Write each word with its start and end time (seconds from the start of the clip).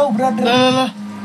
tahu 0.00 0.08
brother. 0.16 0.44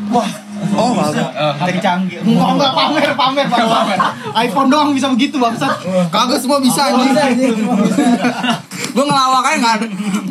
Wah, 0.06 0.30
Oh, 0.76 0.92
kagak. 0.96 1.32
dari 1.68 1.80
canggih. 1.84 2.20
Enggak, 2.24 2.50
enggak 2.56 2.72
pamer, 2.72 3.12
pamer, 3.12 3.46
pamer. 3.48 4.00
iPhone 4.40 4.72
doang 4.72 4.96
bisa 4.96 5.12
begitu, 5.12 5.36
bangsat. 5.36 5.84
Kagak 6.08 6.40
semua 6.40 6.64
bisa 6.64 6.92
anjing. 6.92 7.12
Gua 8.96 9.04
ngelawak 9.04 9.44
aja 9.46 9.56
enggak. 9.60 9.78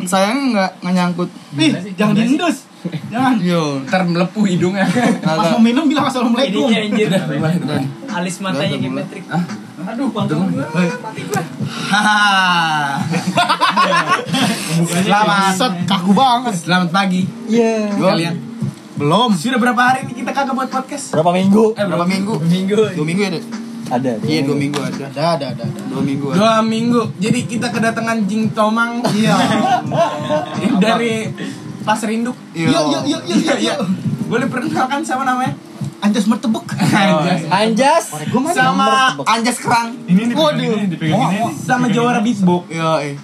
Sayangnya 0.05 0.41
enggak 0.49 0.69
enggak 0.81 0.93
nyangkut. 0.97 1.29
Nih, 1.53 1.71
jangan 1.93 2.13
diendus. 2.17 2.57
Jangan. 3.09 3.35
Yo. 3.41 3.81
Ntar 3.85 4.01
melepuh 4.05 4.43
hidungnya. 4.49 4.85
Pas 5.21 5.53
mau 5.53 5.61
minum 5.61 5.85
bilang 5.85 6.09
assalamualaikum. 6.09 6.69
Ininya 6.69 6.79
anjir. 6.89 7.07
Gimana, 7.09 7.53
gimana? 7.53 7.81
Alis 8.09 8.35
matanya 8.41 8.77
Patrick. 8.81 9.25
Aduh, 9.85 10.09
panggung 10.09 10.49
gua. 10.49 10.65
Hahaha. 11.65 12.97
Selamat 15.05 15.53
Set, 15.53 15.73
kaku 15.85 16.11
banget. 16.11 16.53
Selamat 16.57 16.89
pagi. 16.89 17.21
Iya. 17.45 17.93
Kalian. 17.93 18.35
Belum. 18.95 19.29
Sudah 19.35 19.59
berapa 19.59 19.77
hari 19.77 20.07
nih 20.07 20.23
kita 20.23 20.31
kagak 20.31 20.55
buat 20.55 20.69
podcast? 20.71 21.13
Berapa 21.13 21.31
minggu? 21.31 21.75
Eh, 21.75 21.85
Berapa 21.85 22.05
minggu? 22.07 22.33
Minggu. 22.41 22.81
Dua 22.95 23.05
minggu 23.05 23.21
ya, 23.21 23.31
Dek? 23.37 23.43
Ada. 23.85 24.11
Iya, 24.25 24.41
dua 24.49 24.57
minggu 24.57 24.79
ada. 24.81 25.05
Ada, 25.13 25.23
ada, 25.37 25.45
ada. 25.53 25.63
ada. 25.63 25.81
Dua 25.85 26.01
minggu 26.01 26.25
ada. 26.33 26.37
Dua 26.39 26.53
minggu. 26.65 27.01
Jadi 27.21 27.39
kita 27.45 27.67
kedatangan 27.69 28.17
Jing 28.25 28.49
Tomang 28.57 29.05
Iya. 29.13 29.35
dari 30.81 31.29
Pasar 31.85 32.09
Induk. 32.09 32.33
Iya. 32.57 32.73
Yuk, 32.73 32.85
yuk, 32.89 33.03
yuk, 33.05 33.21
yuk, 33.29 33.39
yuk, 33.45 33.59
yuk. 33.61 33.77
Boleh 34.25 34.49
perkenalkan 34.49 35.05
sama 35.05 35.21
namanya? 35.21 35.53
Anjas 36.05 36.25
mertebuk. 36.29 36.65
Anjas. 37.49 38.05
Mah 38.13 38.53
Sama 38.53 39.17
Anjas 39.25 39.57
kerang. 39.57 39.97
Ini 40.05 40.29
nih. 40.29 40.35
Waduh. 40.37 40.85
dipegang 40.85 41.33
ini. 41.33 41.49
sama 41.57 41.89
Jawara 41.89 42.21
Beatbox. 42.21 42.69
Iya, 42.69 42.91
eh. 43.01 43.15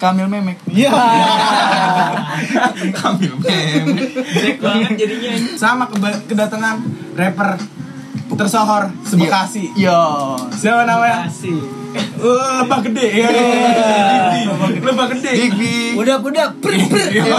Kamil 0.00 0.26
Memek. 0.26 0.58
Iya. 0.72 0.90
Kamil 2.98 3.32
Mem. 3.36 3.84
Jelek 4.24 4.56
banget 4.64 4.90
jadinya. 4.96 5.32
Sama 5.60 5.84
kedatangan 6.24 6.80
rapper 7.12 7.60
tersohor 8.34 8.88
sebekasi. 9.04 9.76
Iya. 9.76 10.00
Siapa 10.56 10.88
namanya? 10.88 11.28
Asik. 11.28 11.84
Uh, 12.18 12.66
lebah 12.66 12.80
gede 12.90 13.06
ya. 13.22 13.28
Lebah 14.82 15.06
gede. 15.14 15.30
Big. 15.30 15.54
Udah, 15.94 16.18
udah. 16.18 16.46
Prit, 16.58 16.88
prit. 16.88 17.20
Iya. 17.20 17.36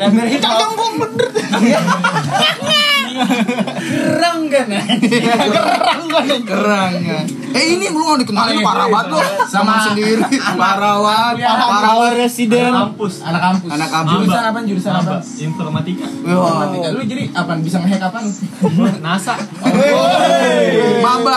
Rapper. 0.00 0.24
Cakang 0.40 0.72
gua 0.74 0.88
bener. 1.04 1.28
Kerang 3.16 4.40
kan. 4.52 4.66
Kerang 4.68 6.04
kan. 6.08 6.26
Kerang 6.44 6.92
ya. 7.00 7.20
Eh 7.56 7.64
ini 7.76 7.88
belum 7.88 8.06
mau 8.06 8.18
dikenalin 8.20 8.60
parah 8.60 8.86
banget 8.92 9.06
loh. 9.16 9.24
Sama 9.48 9.90
sendiri. 9.90 10.20
Parah 10.56 10.96
banget. 11.00 11.48
Parah 11.48 11.68
Power 11.68 12.12
banget. 12.12 12.20
Residen. 12.28 12.72
Kampus. 12.72 13.14
Anak 13.24 13.40
kampus. 13.40 13.70
Anak 13.72 13.88
kampus. 13.88 14.12
Jurusan 14.12 14.44
apa? 14.44 14.58
Jurusan 14.64 14.92
apa? 14.92 15.14
Informatika. 15.24 16.06
Informatika. 16.08 16.86
Lu 16.92 17.00
jadi 17.04 17.24
apa? 17.32 17.52
Bisa 17.60 17.76
ngehack 17.80 18.02
apa? 18.12 18.18
NASA. 19.04 19.34
Maba. 21.00 21.36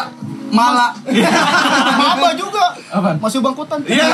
Mala. 0.50 0.97
Maba 2.02 2.30
juga. 2.33 2.66
Apa? 2.89 3.09
Masih 3.22 3.39
bangkutan. 3.39 3.80
Iya. 3.85 4.07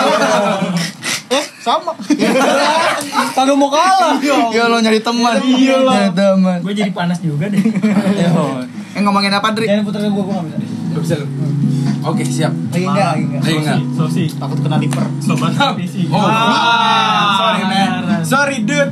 Eh, 1.31 1.45
sama. 1.63 1.95
Kagak 3.45 3.57
mau 3.61 3.69
kalah. 3.69 4.17
Ya 4.57 4.65
lo 4.65 4.81
nyari 4.81 4.99
teman. 5.05 5.37
Iya 5.37 5.85
Nyari 5.85 6.11
teman. 6.17 6.57
Gue 6.65 6.73
jadi 6.73 6.89
panas 6.89 7.21
juga 7.21 7.45
deh. 7.45 7.61
Eh 8.95 9.03
ngomongin 9.03 9.27
apa, 9.27 9.51
Drik? 9.51 9.67
Jangan 9.67 9.83
puterin 9.83 10.15
gua, 10.15 10.23
gua 10.23 10.39
enggak 10.39 10.55
bisa. 10.63 10.73
Gak 10.95 11.01
bisa 11.03 11.13
lu. 11.19 11.27
Oke, 12.07 12.23
siap. 12.23 12.53
Lagi 12.71 12.87
enggak, 12.87 13.09
lagi 13.11 13.23
enggak. 13.27 13.41
Lagi 13.43 13.57
enggak? 13.59 13.79
Sosi. 13.91 14.23
Takut 14.31 14.57
kena 14.63 14.77
liver. 14.79 15.05
Sobat 15.19 15.51
Oh, 15.51 16.25
sorry 17.35 17.63
man. 17.67 17.91
Sorry 18.23 18.57
dude. 18.63 18.91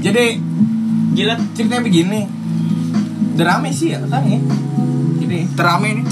Jadi 0.00 0.40
Jilat. 1.12 1.38
ceritanya 1.52 1.84
begini. 1.84 2.20
Udah 3.36 3.46
rame 3.46 3.68
sih 3.68 3.92
ya 3.92 4.00
kan 4.08 4.24
ya. 4.24 4.40
Jadi 5.20 5.38
Terame 5.52 5.88
nih. 6.00 6.04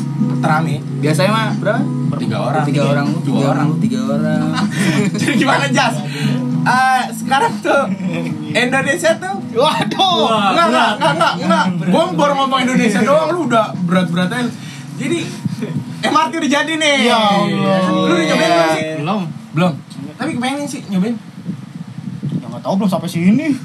terame. 0.45 0.75
Biasanya 1.01 1.31
mah 1.33 1.48
berapa? 1.56 1.81
Tiga 2.21 2.37
orang. 2.37 2.65
Tiga 2.69 2.83
orang. 2.84 3.06
Dua 3.25 3.25
Tiga 3.25 3.49
orang. 3.49 3.69
Tiga 3.81 4.00
orang. 4.12 4.44
Jadi 5.21 5.33
gimana 5.41 5.65
Jas? 5.72 5.97
Eh, 6.60 7.03
sekarang 7.16 7.53
tuh 7.65 7.88
Indonesia 8.53 9.10
tuh 9.16 9.34
Waduh. 9.56 10.53
Enggak, 10.53 10.66
enggak, 10.69 10.91
enggak, 11.00 11.12
enggak, 11.16 11.32
enggak. 11.41 11.65
Gue 11.88 12.04
baru 12.15 12.32
ngomong 12.44 12.60
Indonesia 12.62 13.00
doang, 13.03 13.28
lu 13.32 13.41
udah 13.48 13.72
berat-berat 13.88 14.31
aja. 14.31 14.50
Jadi 15.00 15.19
MRT 16.00 16.32
udah 16.37 16.50
jadi 16.50 16.72
nih. 16.76 16.97
Ya 17.09 17.16
Allah. 17.16 17.81
Lu 17.88 18.12
udah 18.15 18.26
nyobain 18.28 18.50
belum 18.53 18.69
sih? 18.76 18.84
Belum. 19.00 19.22
Belum. 19.56 19.72
Tapi 20.21 20.31
kepengen 20.37 20.69
sih 20.69 20.81
nyobain. 20.93 21.16
Ya 22.41 22.47
enggak 22.47 22.62
tahu 22.62 22.75
belum 22.78 22.91
sampai 22.92 23.09
sini. 23.09 23.47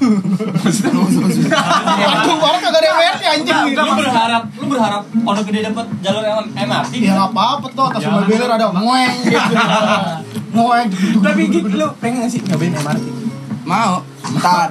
Anjing 2.10 2.38
orang 2.40 2.60
kagak 2.64 2.80
ada 2.80 2.88
MRT 2.96 3.22
anjing. 3.28 3.76
Lu 3.76 3.92
berharap, 4.00 4.42
lu 4.56 4.66
berharap 4.72 5.02
Pondok 5.22 5.44
Gede 5.52 5.60
dapat 5.68 5.86
jalur 6.00 6.24
MRT? 6.56 6.92
Ya 7.04 7.12
enggak 7.12 7.30
apa-apa 7.30 7.66
tuh 7.76 7.84
atas 7.92 8.00
rumah 8.08 8.24
beler 8.24 8.50
ada 8.50 8.66
ngoeng 8.72 9.16
gitu. 9.28 9.52
Ngoeng 10.56 10.88
gitu. 10.88 11.18
Tapi 11.20 11.42
gitu 11.46 11.68
lu 11.70 11.86
pengen 11.96 12.24
nggak 12.24 12.30
sih 12.32 12.40
nyobain 12.42 12.72
MRT? 12.74 13.04
Mau. 13.62 14.00
Ntar. 14.34 14.68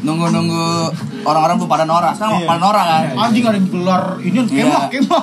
Nunggu-nunggu 0.00 0.88
orang-orang 1.22 1.60
tuh 1.60 1.68
pada 1.68 1.84
norak. 1.84 2.16
Sekarang 2.16 2.40
pada 2.42 2.56
norak 2.58 2.84
kan. 2.84 3.02
Anjing 3.20 3.44
ada 3.44 3.52
yang 3.54 3.68
gelar 3.68 4.04
ini 4.18 4.38
kemah, 4.40 4.56
Iya. 4.56 4.80
kemah. 4.88 5.22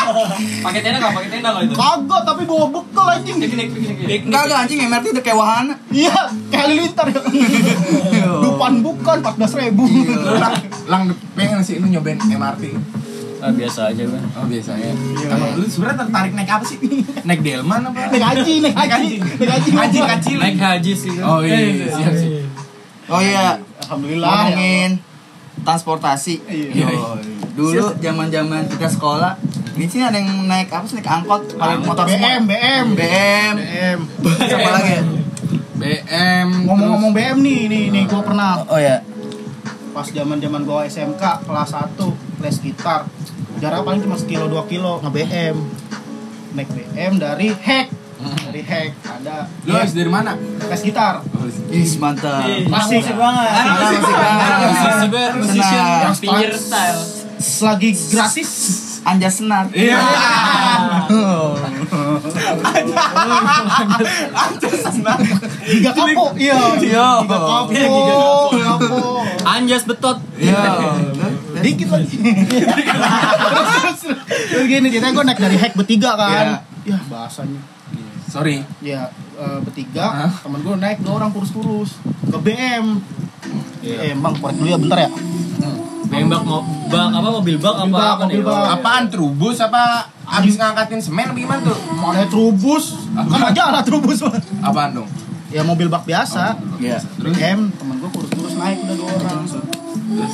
Pakai 0.64 0.80
tenda 0.80 0.96
nggak? 0.98 1.12
Pakai 1.12 1.28
tenda 1.28 1.48
nggak 1.52 1.64
itu? 1.68 1.74
Kagak 1.76 2.20
tapi 2.24 2.42
bawa 2.42 2.66
bekal 2.72 3.06
anjing. 3.12 3.36
Enggak, 3.36 4.42
enggak 4.46 4.58
anjing 4.58 4.78
MRT 4.82 5.04
udah 5.12 5.22
kayak 5.22 5.36
wahana. 5.36 5.74
Iya, 5.92 6.16
kayak 6.48 6.62
halilintar 6.64 7.06
ya. 7.06 7.20
Dupan 8.46 8.72
bukan 8.80 9.16
14 9.20 9.60
ribu. 9.60 9.84
Lu 9.84 10.32
lang, 10.42 10.54
lang 10.88 11.02
pengen 11.36 11.60
sih 11.60 11.76
lu 11.76 11.86
nyobain 11.86 12.16
MRT. 12.16 12.64
Ah, 13.46 13.54
biasa 13.54 13.94
aja 13.94 14.02
gue. 14.02 14.22
Oh 14.34 14.46
biasanya. 14.50 14.90
Emang 15.22 15.54
lu 15.54 15.66
sebenarnya 15.70 16.02
tertarik 16.02 16.32
naik 16.34 16.50
apa 16.50 16.64
sih? 16.66 16.78
Naik 17.30 17.40
delman 17.46 17.78
apa? 17.78 18.10
Naik 18.10 18.24
haji, 18.26 18.54
naik 18.58 18.74
haji, 18.74 19.10
naik 19.22 19.50
haji. 19.54 19.70
Haji 19.70 19.98
kecil. 20.02 20.38
Naik 20.42 20.58
haji 20.58 20.92
sih. 20.98 21.14
Oh 21.22 21.38
iya, 21.46 21.86
siap 21.94 22.14
sih. 22.18 22.42
Oh 23.06 23.22
iya, 23.22 23.54
Alhamdulillah. 23.86 24.50
ngomongin 24.50 24.98
transportasi. 25.62 26.42
Iya. 26.50 26.90
Dulu 27.54 27.94
zaman-zaman 28.02 28.66
kita 28.66 28.90
sekolah, 28.90 29.38
di 29.72 29.86
sini 29.86 30.02
ada 30.02 30.18
yang 30.18 30.42
naik 30.44 30.66
apa 30.68 30.82
sih 30.84 30.98
naik 30.98 31.06
angkot, 31.06 31.54
pada 31.54 31.78
motor 31.78 32.02
semua. 32.10 32.42
BM, 32.42 32.42
BM. 32.50 32.86
BM. 32.98 33.54
BM. 33.62 33.98
Siapa 34.42 34.68
lagi 34.74 34.90
ya? 34.90 35.02
BM. 35.78 36.48
Ngomong-ngomong 36.66 37.14
BM 37.14 37.38
nih, 37.40 37.60
nih, 37.70 37.84
nih, 37.94 38.02
gue 38.04 38.22
pernah 38.26 38.58
Oh 38.66 38.76
ya. 38.76 39.06
pas 39.94 40.04
zaman 40.04 40.36
zaman 40.36 40.68
gua 40.68 40.84
SMK 40.84 41.48
kelas 41.48 41.72
1 41.72 41.96
les 42.44 42.56
gitar 42.60 43.08
jarak 43.56 43.82
paling 43.82 44.00
cuma 44.00 44.16
sekilo 44.16 44.46
2 44.46 44.66
kilo 44.66 45.00
nge 45.00 45.10
BM 45.10 45.56
naik 46.52 46.68
BM 46.68 47.12
dari 47.16 47.48
hack 47.52 47.88
dari 48.16 48.62
hack 48.62 48.90
ada 49.04 49.44
Lu 49.64 49.76
dari 49.76 50.08
mana? 50.08 50.32
les 50.66 50.82
gitar 50.82 51.20
Ih, 51.68 51.86
mantap. 51.98 52.42
Klasik 52.46 53.06
banget. 53.12 53.48
Musik 53.86 54.16
banget. 54.16 55.30
Musisi 55.36 55.76
pinggir 56.18 56.52
style. 56.54 57.00
selagi 57.36 57.90
gratis 58.10 58.50
Anjas 59.04 59.38
senar. 59.38 59.70
Iya. 59.70 60.02
giga 65.66 65.90
kapo 65.92 66.24
iya 66.34 66.56
Iya. 66.82 67.06
giga 67.22 67.38
kapo 67.38 67.70
Iya, 67.70 67.86
giga 67.86 68.14
giga 68.50 68.66
kapo 68.74 68.98
Anjas 69.44 69.82
betot. 69.84 70.18
Iya. 70.36 70.62
Dikit 71.66 71.88
lagi 71.90 72.16
terus 72.16 73.66
terus 73.74 74.00
terus 74.46 74.66
gini 74.66 74.86
ceritanya 74.88 75.12
gue 75.12 75.24
naik 75.24 75.40
dari 75.40 75.56
hack 75.56 75.72
bertiga 75.74 76.10
kan 76.14 76.62
ya 76.82 76.98
bahasanya 77.06 77.60
Sorry. 78.26 78.58
ya 78.80 79.06
eh, 79.34 79.58
bertiga 79.60 80.06
Hah? 80.26 80.32
temen 80.36 80.60
gue 80.60 80.74
naik 80.76 80.98
dua 81.00 81.14
orang 81.16 81.30
kurus-kurus 81.30 81.94
ke 82.04 82.36
BM 82.36 82.98
BM 83.80 84.16
bang 84.16 84.34
korek 84.36 84.54
dulu 84.56 84.68
ya 84.68 84.78
bentar 84.78 84.98
ya 85.00 85.10
Nembak 86.06 86.42
mau 86.42 86.62
bak 86.86 87.10
apa 87.10 87.28
mobil 87.34 87.58
bak 87.58 87.74
Mobil 87.76 87.90
apa 87.90 87.98
bak, 87.98 88.06
apa 88.08 88.24
mobil 88.24 88.38
nih? 88.38 88.46
bak. 88.46 88.66
Apaan 88.72 89.04
trubus 89.08 89.56
apa 89.58 89.82
abis 90.24 90.54
ngangkatin 90.54 91.02
semen 91.02 91.26
apa 91.26 91.34
gimana 91.34 91.60
tuh? 91.60 91.78
mana 91.92 92.22
trubus 92.24 92.94
kan 93.10 93.42
aja 93.44 93.74
lah 93.74 93.82
trubus. 93.82 94.22
Apaan 94.60 94.94
dong? 94.94 95.08
ya 95.48 95.62
mobil 95.62 95.86
bak 95.86 96.02
biasa 96.04 96.54
Iya. 96.78 97.02
BM 97.18 97.74
temen 97.74 97.94
gue 97.98 98.06
kurus-kurus 98.08 98.54
naik 98.54 98.78
udah 98.80 98.96
dua 98.96 99.10
orang 99.12 99.42
terus 99.44 100.32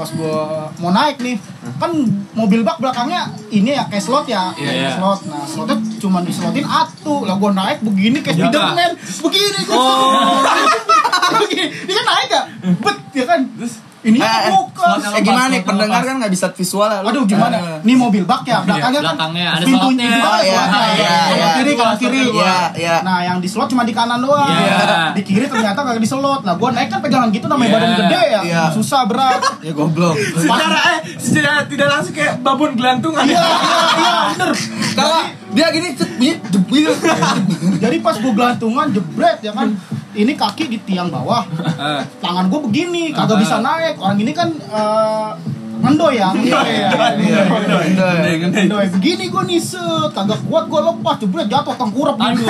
pas 0.00 0.08
gue 0.16 0.36
mau 0.80 0.90
naik 0.96 1.20
nih 1.20 1.36
kan 1.76 1.92
mobil 2.32 2.64
bak 2.64 2.80
belakangnya 2.80 3.28
ini 3.52 3.76
ya 3.76 3.84
kayak 3.88 4.00
slot 4.00 4.24
ya. 4.24 4.48
Iya, 4.56 4.64
kayak 4.64 4.80
iya. 4.80 4.90
slot. 4.96 5.20
Nah 5.28 5.44
slotnya 5.44 5.76
cuma 6.00 6.18
dislotin 6.24 6.64
atu. 6.64 7.28
Lah 7.28 7.36
gue 7.36 7.50
naik 7.52 7.78
begini 7.84 8.18
kayak 8.24 8.48
Jaga. 8.48 8.48
Spiderman. 8.48 8.92
Begini 8.96 9.60
gue 9.68 9.76
begini. 11.44 11.66
Ini 11.84 11.92
kan 11.92 12.06
naik 12.06 12.28
ya 12.32 12.42
bet 12.80 12.98
ya 13.16 13.24
kan 13.26 13.40
ini 14.00 14.16
Eh, 14.16 14.24
eh. 14.24 14.50
buka 14.50 14.96
slotnya 14.96 15.08
Eh 15.12 15.22
gimana 15.22 15.46
nih 15.52 15.60
pendengar 15.60 16.00
kan 16.00 16.14
nggak 16.16 16.32
bisa 16.32 16.46
visual 16.56 16.88
lah. 16.88 17.04
Aduh 17.04 17.28
gimana? 17.28 17.84
Ini 17.84 17.92
mobil 17.94 18.24
bak 18.24 18.48
ya, 18.48 18.64
belakangnya 18.64 19.00
kan 19.04 19.14
belakangnya 19.16 19.48
ada 19.52 19.64
pintunya 19.68 20.08
Oh, 20.20 20.40
iya, 20.40 20.40
iya, 20.40 20.62
Kanan 20.64 20.90
iya. 20.96 21.50
kiri, 21.60 21.72
kanan 21.76 21.96
kiri. 21.96 22.20
Iya, 22.32 22.56
iya. 22.74 22.96
Nah, 23.04 23.18
yang 23.20 23.38
di 23.38 23.48
slot 23.50 23.68
cuma 23.68 23.84
di 23.84 23.92
kanan 23.92 24.24
doang. 24.24 24.48
Iya. 24.48 25.12
Di 25.12 25.22
kiri 25.22 25.44
ternyata 25.46 25.84
kagak 25.84 26.00
diselot. 26.00 26.40
Nah, 26.40 26.56
gua 26.56 26.72
naik 26.72 26.88
kan 26.88 27.00
pegangan 27.04 27.28
gitu 27.28 27.44
namanya 27.44 27.68
Iya. 27.68 27.76
badan 27.76 27.92
gede 27.98 28.22
ya. 28.24 28.40
Iya. 28.40 28.62
Susah 28.72 29.04
berat. 29.04 29.40
Ya 29.60 29.72
goblok. 29.76 30.16
Secara 30.16 30.78
eh 30.96 30.98
secara 31.20 31.60
tidak 31.68 31.88
langsung 31.92 32.14
kayak 32.16 32.40
babon 32.40 32.72
gelantungan. 32.74 33.24
Iya, 33.26 33.36
iya, 33.36 33.80
iya, 34.00 34.12
bener. 34.32 34.50
Kalau 34.96 35.20
dia 35.50 35.66
gini 35.70 35.88
cet, 35.92 36.10
bunyi. 36.64 36.88
Jadi 37.82 37.96
pas 38.00 38.16
gua 38.16 38.32
gelantungan 38.32 38.86
jebret 38.90 39.38
ya 39.42 39.52
kan. 39.52 39.76
Ini 40.20 40.32
kaki 40.34 40.68
di 40.68 40.78
tiang 40.82 41.08
bawah. 41.08 41.40
Eh. 41.56 42.00
Tangan 42.20 42.46
gua 42.46 42.60
begini, 42.60 43.08
kagak 43.10 43.40
bisa 43.40 43.56
naik. 43.58 43.96
Orang 43.96 44.20
ini 44.20 44.32
kan 44.32 44.52
eh, 44.52 45.30
ngendoy 45.80 46.12
ya, 46.14 46.28
ngendoy 46.28 46.68
ya. 46.68 46.90
Iya, 47.16 47.40
Indo 47.88 48.04
ya. 48.04 48.22
Ngendoy 48.36 48.86
begini 48.90 49.24
gua 49.26 49.48
nih 49.48 49.56
set, 49.56 50.12
kagak 50.12 50.44
kuat 50.44 50.68
gua 50.68 50.92
lepas 50.92 51.16
jebret 51.16 51.48
jatuh 51.48 51.72
tengkurap 51.72 52.20
gitu. 52.20 52.44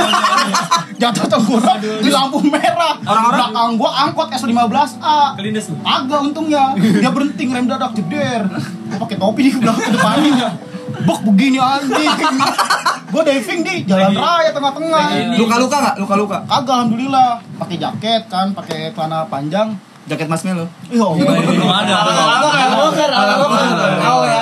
jatuh 0.99 1.27
tengkurap 1.29 1.79
di 1.79 2.11
lampu 2.11 2.43
merah. 2.43 2.99
Orang-orang- 3.01 3.55
belakang 3.55 3.71
gua 3.79 3.91
angkot 4.03 4.29
S15A. 4.35 5.39
Kelindes. 5.39 5.71
Agak 5.81 6.21
untungnya 6.21 6.75
dia 6.75 7.11
berhenti 7.11 7.43
ngerem 7.47 7.71
dadak 7.71 7.95
jeder. 7.95 8.51
Gua 8.91 8.99
pakai 8.99 9.17
topi 9.17 9.41
di 9.47 9.51
belakang 9.55 9.95
depannya. 9.95 10.51
Bok 11.07 11.21
begini 11.33 11.59
anjing. 11.61 12.11
Gua 13.11 13.23
diving 13.27 13.61
di 13.67 13.75
jalan 13.85 14.15
raya 14.15 14.51
tengah-tengah. 14.55 15.35
Luka-luka 15.35 15.77
nggak? 15.83 15.95
Luka-luka. 15.99 16.39
Kagak 16.47 16.75
alhamdulillah. 16.83 17.43
Pakai 17.59 17.77
jaket 17.77 18.23
kan, 18.31 18.55
pakai 18.55 18.95
celana 18.95 19.27
panjang. 19.27 19.75
Jaket 20.09 20.27
Mas 20.27 20.43
Melo. 20.43 20.67
Iya, 20.91 21.07
Belum 21.07 21.71
ada. 21.71 21.97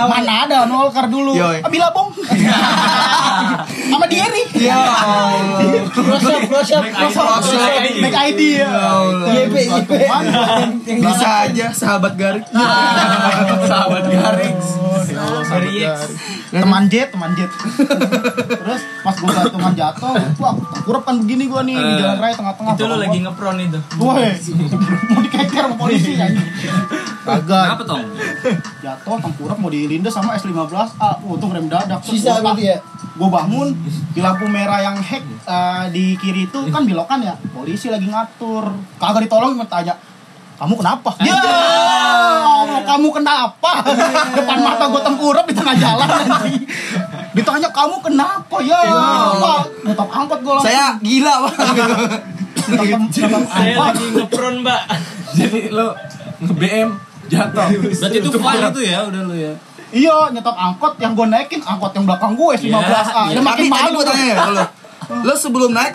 Mana 0.08 0.34
ada 0.49 0.64
nolkar 0.64 1.10
dulu. 1.12 1.37
Yoi. 1.37 1.60
Ah, 1.60 1.69
Bilabong. 1.69 2.08
Sama 3.90 4.06
Dieri. 4.08 4.49
Ya. 4.56 4.81
Up, 4.81 6.43
close 6.49 6.72
up. 6.72 6.84
Make 8.00 8.16
ID 8.32 8.40
ya. 8.64 8.70
YP, 9.28 9.54
YP. 9.69 9.90
Bisa 11.04 11.28
aja 11.44 11.66
sahabat 11.75 12.16
garik. 12.16 12.44
Sahabat 13.69 14.04
Dari 15.28 15.70
X. 15.80 15.98
Teman 16.48 16.84
jet, 16.88 17.08
teman 17.12 17.30
jet. 17.32 17.50
Terus 18.60 18.82
pas 19.00 19.14
gua 19.14 19.30
gantungan 19.34 19.72
jatuh, 19.72 20.12
wah, 20.36 20.54
tengkurap 20.75 21.02
kan 21.02 21.16
begini 21.20 21.44
gua 21.46 21.60
nih 21.62 21.76
di 21.76 21.92
jalan 21.96 22.19
raya 22.19 22.34
tengah-tengah. 22.34 22.72
Itu 22.75 22.84
Belakang 22.84 23.00
lagi 23.00 23.19
ngepron 23.20 23.56
itu. 23.60 23.78
Woi, 23.96 24.28
mau 25.12 25.20
dikeker 25.20 25.62
sama 25.64 25.76
polisi 25.76 26.12
anjing. 26.16 26.48
Kagak. 27.25 27.64
Kenapa 27.69 27.84
tong? 27.84 28.02
Jatuh 28.80 29.16
tengkurap 29.20 29.56
mau 29.58 29.69
dilindas 29.69 30.12
sama 30.12 30.32
S15A. 30.34 31.10
Untung 31.22 31.52
rem 31.52 31.69
dadak. 31.69 32.00
Sisa 32.00 32.40
gua- 32.40 32.56
berarti 32.56 32.64
ya? 32.64 32.78
Gue 33.19 33.28
bangun 33.28 33.69
di 34.14 34.20
lampu 34.22 34.46
merah 34.46 34.78
yang 34.78 34.94
hack 34.94 35.26
eh, 35.42 35.84
di 35.90 36.14
kiri 36.16 36.46
itu 36.46 36.58
kan 36.70 36.86
belokan 36.86 37.20
ya. 37.20 37.34
Polisi 37.52 37.90
lagi 37.90 38.06
ngatur. 38.06 38.70
Kagak 38.96 39.26
ditolong 39.26 39.58
tanya. 39.66 39.92
Kamu 40.58 40.75
kenapa? 40.75 41.10
Ya, 41.22 41.38
Allah, 41.38 42.82
kamu 42.82 43.08
kenapa? 43.14 43.70
Depan 44.37 44.58
mata 44.58 44.84
gue 44.90 45.02
tengkurap 45.06 45.44
di 45.46 45.55
tengah 45.55 45.75
jalan. 45.78 46.08
Ditanya 47.38 47.70
kamu 47.70 47.96
kenapa? 48.02 48.56
Ya, 48.58 48.82
Pak. 49.38 49.60
Tetap 49.87 50.08
angkot 50.10 50.38
gue 50.43 50.52
langsung. 50.52 50.66
Saya 50.66 50.99
gila, 50.99 51.34
Bang. 51.46 51.55
tetap, 52.58 52.84
tetap 53.06 53.43
Saya 53.46 53.70
angkot. 53.70 53.87
lagi 53.87 54.06
ngepron, 54.10 54.55
Mbak. 54.66 54.82
Jadi 55.38 55.60
lo 55.70 55.94
nge-BM 56.43 56.88
jatuh. 57.31 57.66
Berarti 57.78 58.16
itu 58.19 58.31
fun 58.34 58.58
itu 58.58 58.81
ya, 58.82 58.99
udah 59.06 59.22
lu 59.22 59.34
ya. 59.38 59.52
Iya, 59.88 60.16
nyetop 60.34 60.52
angkot 60.52 60.99
yang 60.99 61.14
gue 61.14 61.26
naikin 61.31 61.62
angkot 61.62 61.94
yang 61.94 62.02
belakang 62.02 62.34
gue 62.34 62.50
S15A. 62.58 62.66
Iya, 62.66 62.82
Dia 63.31 63.38
Tapi 63.38 63.46
makin 63.46 63.64
tadi 63.64 63.70
malu. 63.70 63.94
gue 63.94 64.04
tanya 64.04 64.25
ya 64.26 64.37
lo. 64.50 64.64
Lo 65.22 65.32
sebelum 65.32 65.70
naik 65.70 65.94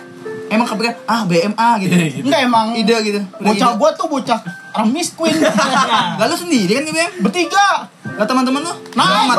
emang 0.54 0.68
kepikiran 0.70 0.96
ah 1.04 1.22
BMA 1.26 1.68
gitu. 1.82 1.94
Enggak 2.24 2.40
emang 2.46 2.66
Ide 2.78 2.96
gitu. 3.02 3.20
Bocah 3.42 3.70
ide. 3.74 3.78
gue 3.80 3.90
tuh 3.98 4.06
bocah 4.08 4.38
orang 4.74 4.90
miskin. 4.94 5.34
Lalu 6.20 6.34
sendiri 6.38 6.72
kan 6.78 6.82
ke 6.86 6.92
BM? 6.94 7.12
Bertiga. 7.22 7.68
Lah 8.14 8.26
teman-teman 8.26 8.62
lo? 8.62 8.72
Nah, 8.94 9.34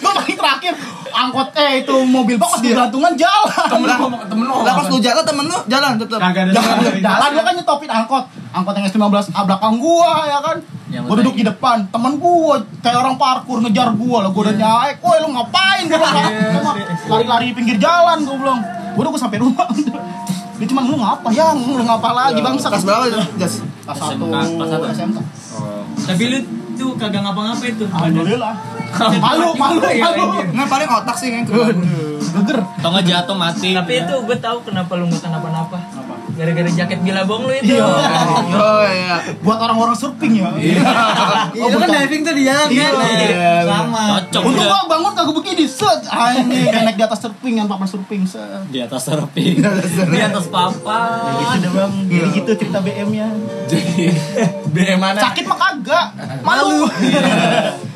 gue 0.00 0.12
paling 0.14 0.36
terakhir 0.38 0.74
angkot 1.10 1.48
eh 1.58 1.82
itu 1.82 1.94
mobil 2.06 2.36
bak 2.38 2.48
pas 2.48 2.60
bergantungan 2.62 3.12
jalan. 3.18 3.66
Temen 3.68 3.88
lo, 3.90 4.06
temen 4.24 4.44
lo. 4.46 4.56
Lah 4.62 4.72
pas 4.78 4.86
lu 4.88 4.98
jalan 5.02 5.22
temen 5.26 5.44
lu 5.46 5.58
jalan 5.66 5.90
tetap. 5.98 6.18
Jalan, 6.22 6.46
jalan. 6.54 7.00
jalan 7.02 7.28
gua 7.34 7.42
kan 7.44 7.54
nyetopin 7.58 7.90
angkot. 7.90 8.24
Angkot 8.50 8.72
yang 8.78 8.86
S15 8.88 9.34
A 9.34 9.40
belakang 9.44 9.74
gua 9.82 10.12
ya 10.26 10.38
kan. 10.40 10.56
Yang 10.90 11.04
Gua 11.06 11.16
duduk 11.22 11.34
di 11.38 11.44
depan, 11.46 11.86
temen 11.86 12.12
gua 12.18 12.58
kayak 12.82 12.98
orang 12.98 13.14
parkur 13.14 13.62
ngejar 13.62 13.94
gua 13.94 14.26
lah, 14.26 14.30
gua 14.34 14.42
udah 14.50 14.56
naik. 14.58 14.96
Woi 14.98 15.18
lu 15.22 15.28
ngapain? 15.30 15.86
Gua 15.86 15.98
bilang, 16.02 16.76
lari-lari 17.06 17.44
di 17.50 17.54
pinggir 17.54 17.76
jalan 17.78 18.26
gua 18.26 18.36
bilang. 18.36 18.60
Gua 18.98 19.00
udah 19.06 19.10
gua 19.14 19.20
sampai 19.22 19.38
rumah. 19.38 19.66
Dia 20.60 20.66
cuma 20.68 20.84
lu 20.84 21.00
ngapa? 21.00 21.32
Ya, 21.32 21.56
lu 21.56 21.80
ngapa 21.80 22.10
lagi 22.12 22.40
bangsa? 22.44 22.68
Kelas 22.68 22.84
berapa 22.84 23.04
itu? 23.08 23.16
Jas. 23.40 23.64
Kelas 23.64 23.96
satu 23.96 24.24
SMK, 24.28 24.36
kelas 24.60 24.68
satu. 24.68 24.84
SMK. 24.92 25.18
Tapi 26.04 26.24
lu 26.28 26.38
tuh 26.76 26.90
kagak 27.00 27.22
ngapa-ngapa 27.24 27.64
itu. 27.64 27.84
Alhamdulillah. 27.88 28.54
Malu, 29.24 29.48
malu, 29.56 29.80
malu. 29.80 30.24
Nggak 30.52 30.68
paling 30.68 30.88
otak 30.90 31.16
sih 31.16 31.28
kan. 31.32 31.44
Geger. 31.48 32.58
Atau 32.60 32.88
nggak 32.92 33.04
jatuh 33.08 33.36
mati. 33.40 33.72
Tapi 33.72 33.92
itu 34.04 34.14
gue 34.20 34.36
tahu 34.36 34.58
kenapa 34.68 34.92
lu 35.00 35.08
nggak 35.08 35.22
kenapa-napa. 35.24 35.78
Gara-gara 36.30 36.68
jaket 36.68 36.98
bilabong 37.00 37.42
lu 37.44 37.52
itu. 37.52 37.74
Iya. 37.74 37.84
Oh 38.50 38.82
iya. 38.82 39.16
Buat 39.40 39.58
orang-orang 39.60 39.92
surfing 39.92 40.34
ya. 40.36 40.50
Itu 41.68 41.76
kan 41.76 41.88
diving 41.88 42.22
tuh 42.22 42.32
di 42.32 42.42
jalan 42.44 42.68
Iya. 42.68 42.88
kan? 42.88 43.64
Sama. 43.66 44.02
Cocok 44.26 44.42
Untung 44.44 44.66
gua 44.66 44.80
bangun 44.86 45.12
kagak 45.12 45.34
begini, 45.34 45.64
set. 45.64 46.00
Anjing, 46.06 46.70
naik 46.70 46.96
di 46.96 47.04
atas 47.04 47.20
surfing, 47.20 47.54
yang 47.56 47.66
papan 47.66 47.86
surfing, 47.86 48.22
set. 48.24 48.62
Di 48.68 48.78
atas 48.78 49.02
surfing. 49.04 49.54
Di 50.06 50.20
atas 50.20 50.46
papa. 50.46 51.00
Gitu 51.54 51.68
bang, 51.70 51.92
jadi 52.06 52.28
gitu 52.32 52.50
cerita 52.56 52.78
BM-nya. 52.78 53.28
Jadi 53.66 54.10
BM 54.74 54.98
mana? 54.98 55.20
Sakit 55.20 55.44
mah 55.44 55.58
kagak, 55.58 56.06
malu. 56.40 56.86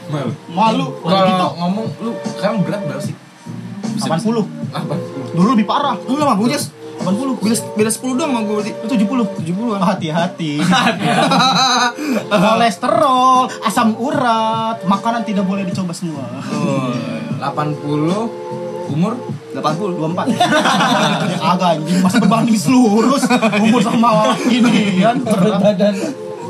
Malu. 0.08 0.32
Malu. 0.50 0.86
Kalau 1.00 1.26
gitu, 1.26 1.46
ngomong 1.56 1.86
lu 1.98 2.10
sekarang 2.28 2.62
berat 2.62 2.82
berapa 2.84 3.02
sih? 3.02 3.14
80. 3.94 4.10
Apa? 4.70 4.94
Dulu 5.32 5.48
lebih 5.54 5.64
parah. 5.64 5.94
Lu 6.00 6.14
lama 6.14 6.34
gue 6.34 6.50
Jas. 6.50 6.70
80. 7.02 7.42
Beda 7.42 7.56
beda 7.74 7.90
10 7.90 8.18
doang 8.18 8.30
sama 8.30 8.40
gue 8.46 8.54
berarti. 8.54 8.72
Itu 8.86 8.94
70. 8.94 9.42
70 9.42 9.80
Hati-hati. 9.82 10.52
Kolesterol, 12.30 13.50
asam 13.66 13.98
urat, 13.98 14.84
makanan 14.86 15.26
tidak 15.26 15.44
boleh 15.44 15.66
dicoba 15.66 15.92
semua. 15.92 16.24
Oh. 16.54 16.94
80 17.42 18.92
umur 18.94 19.12
80. 19.54 20.02
24 20.02 20.28
Agak 21.54 21.68
anjing, 21.78 21.98
masa 22.02 22.18
berbanding 22.20 22.58
lurus 22.68 23.22
Umur 23.62 23.80
sama 23.80 24.34
ini 24.50 25.00
kan 25.00 25.22
Badan. 25.24 25.94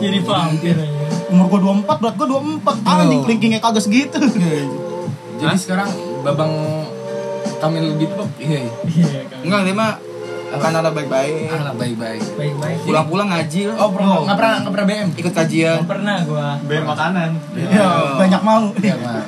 Jadi 0.02 0.18
vampir. 0.26 0.76
Umur 1.30 1.46
gua 1.50 1.60
24, 1.84 2.02
berat 2.02 2.14
gua 2.18 2.28
24 2.64 2.82
Anjing, 2.84 3.22
linkingnya 3.28 3.60
kagak 3.62 3.82
segitu 3.84 4.18
Jadi 5.38 5.56
sekarang 5.58 5.88
Babang 6.24 6.52
Kamil 7.60 7.96
gitu 7.96 8.12
Bob? 8.12 8.28
Iya. 8.36 8.68
Iya, 8.84 9.20
kan. 9.24 9.40
Enggak, 9.40 9.60
dia 9.64 9.74
mah 9.76 9.92
akan 10.60 10.72
ada 10.80 10.90
baik-baik. 10.90 11.34
Ah, 11.50 11.72
baik-baik. 11.74 12.22
Baik-baik. 12.38 12.78
Pulang-pulang 12.86 13.28
ngaji 13.30 13.60
lah. 13.70 13.76
Oh, 13.82 13.88
bro, 13.92 14.24
nggak 14.26 14.36
pernah 14.38 14.54
nggak 14.62 14.72
pernah 14.72 14.86
BM. 14.88 15.08
Ikut 15.18 15.32
kajian. 15.34 15.76
Nggak 15.82 15.90
pernah 15.90 16.16
gua. 16.26 16.46
Bayar 16.64 16.84
makanan. 16.86 17.30
Iya, 17.54 17.88
banyak 18.18 18.42
mau 18.42 18.62
Iya, 18.78 18.94
Pak. 18.98 19.24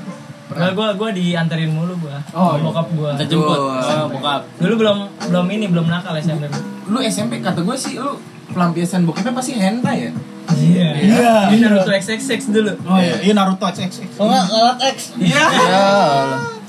Pernah 0.47 0.71
gua 0.78 0.88
gua 0.95 1.11
dianterin 1.11 1.71
mulu 1.75 1.95
gua. 1.99 2.16
Oh, 2.30 2.54
Sama 2.54 2.64
bokap 2.71 2.88
gua. 2.95 3.11
Kita 3.18 3.25
jemput. 3.28 3.59
Oh. 3.59 4.06
Bokap. 4.11 4.42
Dulu 4.62 4.75
belum 4.78 4.99
belum 5.30 5.47
ini 5.50 5.66
belum 5.68 5.87
nakal 5.90 6.14
SMP. 6.18 6.47
Lu 6.87 6.99
SMP 7.02 7.42
kata 7.42 7.66
gue 7.66 7.75
sih 7.75 7.99
lu 7.99 8.14
pelampiasan 8.54 9.02
bokepnya 9.04 9.35
pasti 9.35 9.59
hentai 9.59 10.06
ya? 10.06 10.12
Iya. 10.54 10.88
Iya. 11.02 11.33
Ini 11.50 11.59
Naruto 11.66 11.90
XXX 11.90 12.40
dulu. 12.54 12.73
Oh 12.87 12.99
iya, 13.02 13.18
iya 13.18 13.33
Naruto 13.35 13.66
XXX 13.66 14.23
Oh 14.23 14.30
enggak, 14.30 14.45
alat 14.47 14.78
X. 14.95 15.18
Iya. 15.18 15.45
Ya. 15.50 15.87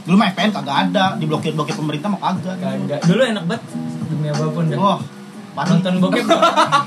Dulu 0.08 0.16
mah 0.16 0.32
FN 0.32 0.50
kagak 0.56 0.78
ada, 0.88 1.20
diblokir-blokir 1.20 1.76
pemerintah 1.76 2.08
mah 2.10 2.20
kagak 2.20 2.58
Kagak. 2.58 3.00
Dulu 3.06 3.22
enak 3.22 3.44
banget 3.46 3.64
demi 4.08 4.28
apa 4.32 4.46
pun 4.50 4.66
dah. 4.72 4.78
Wah, 4.80 5.00
parah 5.54 5.78
Nonton 5.78 6.00
bokep. 6.02 6.26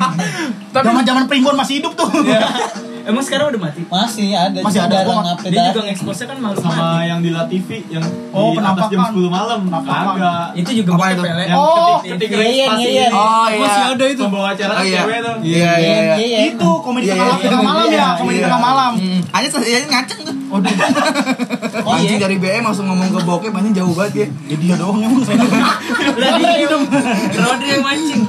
Zaman-zaman 0.75 1.25
Primbon 1.29 1.57
masih 1.57 1.81
hidup 1.81 1.93
tuh 1.95 2.09
Emang 3.03 3.23
sekarang 3.23 3.47
udah 3.51 3.61
mati? 3.63 3.81
Masih 3.83 4.29
ada. 4.33 4.59
Masih 4.61 4.81
ada, 4.81 4.95
jarang 4.95 5.17
gua- 5.17 5.33
update 5.33 5.51
Dia 5.51 5.63
juga 5.69 5.81
nge-expose 5.83 6.23
kan 6.25 6.37
makhluk 6.37 6.61
sama 6.61 6.75
mati. 6.75 7.09
yang 7.09 7.19
di 7.21 7.31
La 7.31 7.43
TV 7.45 7.69
yang 7.89 8.05
Oh, 8.31 8.51
di 8.51 8.59
atas 8.59 8.87
jam 8.87 9.01
penampakan. 9.01 9.13
10 9.17 9.31
malam 9.31 9.61
kagak 9.67 10.47
Itu 10.55 10.71
juga 10.73 10.91
itu? 11.09 11.23
pelet. 11.23 11.47
yang 11.47 11.59
Oh, 11.59 11.99
ketik 11.99 12.11
ketik 12.15 12.29
iya, 12.31 12.47
iya, 12.47 12.67
iya. 12.79 13.07
Oh 13.11 13.47
iya. 13.47 13.59
masih 13.59 13.83
ada 13.91 14.05
itu 14.07 14.23
pembawa 14.23 14.49
acara 14.51 14.73
Oh, 14.73 14.83
iya. 14.83 15.01
cewek 15.01 15.19
tuh 15.21 15.37
Iya, 15.41 15.71
iya, 15.75 15.97
iya. 15.99 16.15
Iya, 16.17 16.39
Itu 16.51 16.71
komedi 16.81 17.07
Iya, 17.07 17.15
tengah 17.15 17.27
iya, 17.33 17.49
tengah 17.49 17.63
malam 17.65 17.87
iya, 17.87 17.99
ya, 17.99 18.09
komedi 18.15 18.37
iya. 18.37 18.47
tengah 18.47 18.63
malam. 18.63 18.93
Hanya 19.31 19.49
ya 19.61 19.79
ngaceng 19.87 20.21
tuh. 20.23 20.35
Oh 20.51 20.59
Anjing 21.95 22.19
iya. 22.19 22.23
dari 22.23 22.37
BM 22.37 22.63
langsung 22.63 22.85
ngomong 22.85 23.09
ke 23.09 23.21
bokep 23.23 23.53
anjing 23.53 23.71
jauh 23.73 23.95
banget 23.95 24.13
ya. 24.13 24.27
ya 24.47 24.57
dia 24.59 24.75
doang 24.75 24.99
yang 24.99 25.15
saya 25.23 25.39
Lah 26.21 26.31
dia 26.37 26.67
Rodri 27.33 27.69
yang 27.71 27.83
mancing. 27.83 28.23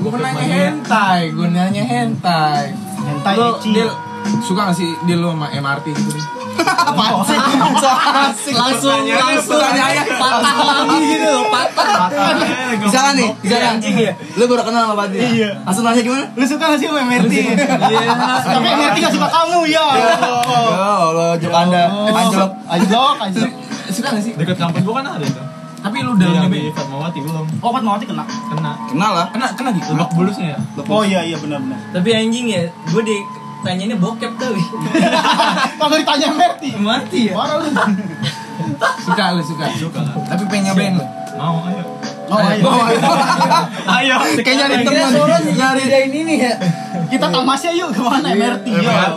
Gue 0.00 0.18
nanya 0.18 0.44
hentai, 0.48 1.20
gue 1.30 1.46
nanya 1.46 1.82
hentai. 1.82 2.72
Hentai 3.04 3.34
Lo, 3.34 3.48
ecchi. 3.56 3.70
Dil, 3.72 3.90
suka 4.40 4.70
gak 4.70 4.76
sih 4.76 4.90
Dil 5.02 5.18
lo 5.18 5.32
sama 5.32 5.46
MRT 5.50 5.86
gitu 5.90 6.10
nih? 6.12 6.26
Apaan 6.92 7.24
sih? 7.24 7.38
Asik. 7.38 8.54
langsung 8.54 9.00
langsung 9.02 9.56
Pertanyaannya. 9.56 10.04
patah 10.14 10.54
lagi 10.60 10.98
gitu 11.08 11.26
loh 11.26 11.44
patah 11.48 11.90
Misalkan 12.72 13.14
nih, 13.16 13.28
misalkan 13.38 13.74
lu 14.34 14.44
baru 14.46 14.62
kenal 14.62 14.82
sama 14.84 14.94
Badri. 14.96 15.18
Iya. 15.22 15.50
Langsung 15.62 15.82
nanya 15.82 16.02
gimana? 16.02 16.24
Lu 16.32 16.44
suka 16.44 16.64
gak 16.68 16.78
sih 16.78 16.86
sama 16.86 17.00
MRT? 17.02 17.32
Tapi 18.42 18.66
MRT 18.68 18.96
gak 18.98 19.12
suka 19.12 19.28
kamu 19.28 19.58
ya. 19.66 19.86
Ya 19.92 20.86
Allah, 21.00 21.30
juk 21.36 21.52
anda 21.52 21.82
anjlok. 22.10 22.50
Anjlok, 22.68 23.14
anjlok. 23.18 23.50
Suka 23.88 24.08
gak 24.10 24.22
sih? 24.22 24.32
Dekat 24.34 24.56
kampus 24.56 24.82
gua 24.82 24.94
kan 25.00 25.06
ada 25.16 25.26
tuh. 25.26 25.44
Tapi 25.82 25.96
lu 25.98 26.14
Di 26.14 26.22
yang 26.22 26.46
dalamnya 26.46 26.48
di 26.48 26.60
be- 26.62 26.72
Fatmawati 26.72 27.18
belum. 27.20 27.44
Oh, 27.58 27.70
Fatmawati 27.70 28.04
kena. 28.06 28.24
Kena. 28.24 28.72
Kenal 28.86 29.12
lah. 29.12 29.26
kena 29.28 29.46
kena 29.52 29.70
gitu. 29.72 29.90
Lebak 29.92 30.10
bulusnya 30.12 30.46
ya. 30.54 30.58
Oh 30.84 31.02
iya 31.02 31.20
iya 31.20 31.36
benar 31.36 31.58
benar. 31.58 31.78
tapi 31.90 32.08
anjing 32.10 32.46
ya 32.46 32.62
gue 32.86 33.02
ditanyainnya 33.02 33.98
bokep 33.98 34.32
tau 34.36 34.54
Kalau 35.76 35.96
ditanya 36.00 36.26
MRT. 36.32 36.62
mati 36.78 37.20
ya 37.28 37.34
Parah 37.34 37.56
lu. 37.58 37.70
Suka 39.00 39.24
lu 39.32 39.42
suka. 39.42 39.64
Suka 39.72 40.00
lah. 40.00 40.14
Tapi 40.24 40.42
pengen 40.46 40.70
nyobain 40.70 40.94
lu. 40.94 41.04
Mau 41.32 41.58
ayo. 41.66 41.84
Oh 42.28 42.38
iya. 42.40 42.64
Ayo. 43.98 44.14
Kayak 44.40 44.56
nyari 44.62 44.74
teman. 44.86 45.10
Nyari 45.52 45.82
ini 46.08 46.34
ya 46.38 46.52
Kita 47.10 47.28
tamasya 47.28 47.74
yuk 47.74 47.90
ke 47.90 48.00
mana 48.00 48.30
MRT? 48.30 48.66
Ya. 48.72 49.12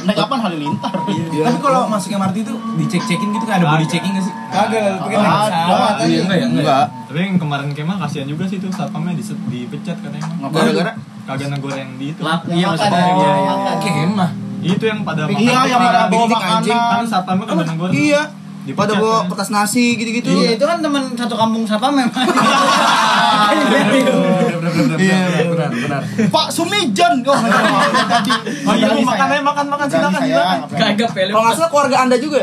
Naik 0.00 0.16
kapan 0.16 0.38
Halilintar? 0.40 0.92
Tapi 0.96 1.58
kalau 1.60 1.80
masuk 1.86 2.10
MRT 2.10 2.36
itu 2.40 2.54
dicek-cekin 2.76 3.28
gitu 3.30 3.44
kan 3.44 3.54
ada 3.60 3.66
body 3.68 3.84
checking 3.84 4.12
gak 4.12 4.24
sih? 4.24 4.34
Kagak, 4.50 4.82
pikir 5.04 5.16
naik 5.16 5.30
Ada. 5.30 5.46
pesawat 5.46 5.94
Iya, 6.02 6.18
enggak 6.24 6.38
ya? 6.38 6.46
Enggak. 6.48 6.84
Tapi 7.06 7.18
yang 7.20 7.38
kemarin 7.38 7.68
kemah 7.70 7.96
kasihan 8.00 8.26
juga 8.26 8.44
sih 8.46 8.58
tuh 8.58 8.70
satpamnya 8.70 9.12
di 9.14 9.22
dipecat 9.22 9.96
katanya 10.00 10.26
emang. 10.26 10.50
Gara-gara 10.50 10.92
Kagak 11.20 11.48
negor 11.52 11.72
yang 11.76 11.90
di 11.94 12.06
itu. 12.10 12.20
Iya 12.24 12.66
maksudnya 12.66 12.98
yang 12.98 13.18
iya, 13.20 13.32
iya. 13.38 13.74
Kemah. 13.78 14.30
Itu 14.60 14.84
yang 14.84 15.00
pada 15.06 15.22
Iya, 15.24 15.32
makan. 15.32 15.68
yang 15.70 15.80
ada 15.80 16.00
bawa 16.10 16.26
anjing. 16.26 16.74
makanan. 16.74 16.90
Kan 16.90 17.04
satpamnya 17.06 17.44
kagak 17.46 17.66
negor. 17.70 17.90
Iya. 17.94 18.22
Pada 18.70 18.92
bawa 18.98 19.16
kan. 19.24 19.28
kertas 19.32 19.48
nasi 19.50 19.96
gitu-gitu. 19.96 20.28
Iya, 20.30 20.50
itu 20.58 20.64
kan 20.66 20.78
teman 20.82 21.02
satu 21.16 21.34
kampung 21.38 21.62
siapa 21.64 21.86
memang. 21.88 22.12
Iya, 24.94 25.18
benar, 25.46 25.70
benar. 25.70 26.02
Pak 26.26 26.46
Sumijan. 26.48 27.22
Oh, 27.22 27.34
tadi. 27.34 28.32
Oh 28.62 28.74
iya, 28.74 28.86
mau 28.90 29.04
makan 29.06 29.26
aja, 29.26 29.42
makan, 29.42 29.66
makan, 29.66 29.86
silakan, 29.86 30.20
silakan. 30.20 30.58
kagak 30.70 31.10
pele 31.10 31.30
Kalau 31.30 31.50
salah 31.50 31.68
keluarga 31.68 31.96
anda 32.00 32.16
juga. 32.16 32.42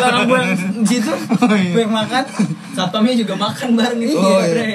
orang 0.00 0.24
gue 0.26 0.40
di 0.78 0.96
situ 0.96 1.12
gue 1.40 1.80
yang 1.80 1.90
makan 1.90 2.22
satpamnya 2.70 3.14
juga 3.14 3.34
makan 3.36 3.68
bareng 3.74 4.00
itu 4.00 4.14
Oh, 4.14 4.38
iya. 4.38 4.52
bre 4.52 4.72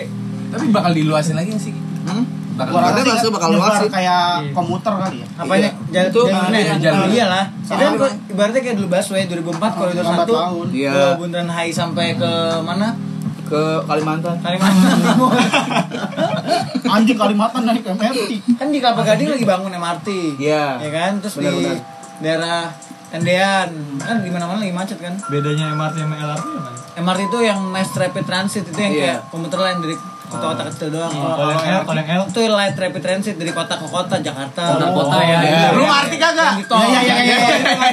Tapi 0.48 0.66
bakal 0.70 0.92
diluasin 0.92 1.36
lagi 1.36 1.52
sih? 1.56 1.74
Hmm? 2.06 2.24
Bakal 2.56 2.72
Gua 2.72 2.88
Ada 2.88 3.02
rasa 3.04 3.28
bakal 3.30 3.50
luas 3.52 3.74
sih. 3.78 3.90
kayak 3.90 4.24
komuter 4.52 4.94
kali 4.96 5.18
ya. 5.20 5.28
Apanya? 5.36 5.70
Jalur 5.90 6.10
Itu, 6.10 6.22
jalurnya. 6.26 6.60
iya. 6.64 7.06
Iyalah. 7.12 7.46
Itu 7.60 7.76
kan 7.76 7.92
kok 7.98 8.12
ibaratnya 8.30 8.62
kayak 8.62 8.76
dulu 8.78 8.88
busway 8.90 9.24
2004 9.26 9.76
koridor 9.76 10.04
Lambat 10.04 10.26
1 10.26 10.32
laun. 10.34 10.68
Iya. 10.72 10.94
Bundaran 11.16 11.50
HI 11.52 11.70
sampai 11.70 12.16
ke 12.16 12.32
mana? 12.62 12.96
Ke 13.44 13.62
Kalimantan. 13.84 14.36
Kalimantan. 14.40 14.98
Anjing 17.06 17.20
Kalimantan 17.20 17.62
naik 17.64 17.86
MRT. 17.86 18.32
kan 18.58 18.68
di 18.68 18.82
Kelapa 18.82 19.06
Gading 19.06 19.30
lagi 19.30 19.46
bangun 19.46 19.72
MRT. 19.72 20.08
Iya. 20.42 20.82
Ya 20.82 20.90
kan? 20.92 21.12
Terus 21.22 21.38
Benar, 21.38 21.54
di 21.54 21.62
benar. 21.62 21.78
daerah 22.18 22.62
Tendean 23.06 23.70
kan 23.96 24.18
di 24.20 24.30
mana-mana 24.30 24.60
lagi 24.60 24.74
macet 24.74 24.98
kan. 24.98 25.14
Bedanya 25.30 25.72
MRT 25.72 25.96
sama 26.00 26.16
LRT 26.18 26.46
ya, 26.48 26.60
Man? 26.60 26.74
MRT 26.98 27.22
itu 27.24 27.40
yang 27.40 27.60
mass 27.64 27.94
rapid 27.94 28.26
transit 28.26 28.66
itu 28.66 28.76
yang 28.76 28.92
Iya. 28.92 29.02
kayak 29.06 29.20
komuter 29.30 29.60
lain 29.62 29.78
dari 29.80 29.96
kota-kota 30.26 30.62
kecil 30.68 30.88
doang. 30.90 31.12
Kalau 31.12 31.52
yang 31.52 31.64
L, 31.64 31.82
kalau 31.84 32.00
yang 32.00 32.10
L 32.12 32.24
Itu 32.26 32.40
light 32.48 32.76
rapid 32.76 33.00
transit 33.00 33.36
dari 33.36 33.50
kota 33.50 33.74
ke 33.74 33.86
kota 33.86 34.16
Jakarta. 34.20 34.64
Kota- 34.72 34.92
kota 34.92 35.16
Oh, 35.16 35.22
ya. 35.22 35.38
iya. 35.40 35.70
Lu 35.72 35.84
ngerti 35.84 36.18
kagak? 36.18 36.52
Iya, 36.58 37.00
iya, 37.00 37.00
iya, 37.00 37.16
iya, 37.16 37.38
iya. 37.38 37.38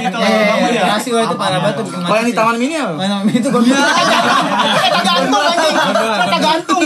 Iya, 0.03 0.29
iya, 0.35 0.69
iya. 0.71 0.83
Masih 0.91 1.11
wah 1.11 1.23
itu 1.23 1.37
parah 1.37 1.59
banget 1.59 1.77
bikin 1.83 2.01
Kalau 2.01 2.17
yang 2.17 2.27
di. 2.27 2.33
Taman 2.33 2.57
Mini 2.57 2.75
apa? 2.75 2.95
Mana 2.95 3.15
itu 3.29 3.49
gue 3.49 3.63
Kita 3.63 5.01
gantung 5.03 5.45
anjing. 5.45 5.75
Kita 6.19 6.39
gantung. 6.41 6.83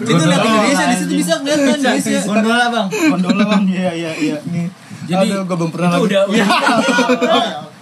itu 0.00 0.22
lihat 0.24 0.40
Indonesia 0.42 0.84
di 0.86 0.96
situ 0.96 1.12
bisa 1.14 1.34
ngeliat 1.38 1.58
kan 1.58 1.76
Indonesia 1.76 2.20
Gondola 2.22 2.64
bang. 2.68 2.86
Gondola 2.88 3.42
bang. 3.46 3.62
Iya 3.66 3.90
iya 3.94 4.10
iya. 4.14 4.36
Jadi 5.02 5.26
Aduh, 5.28 5.42
gue 5.42 5.56
belum 5.56 5.70
pernah 5.70 5.88
itu 5.90 5.96
lagi. 5.98 6.06
udah 6.06 6.22
udah 6.22 6.46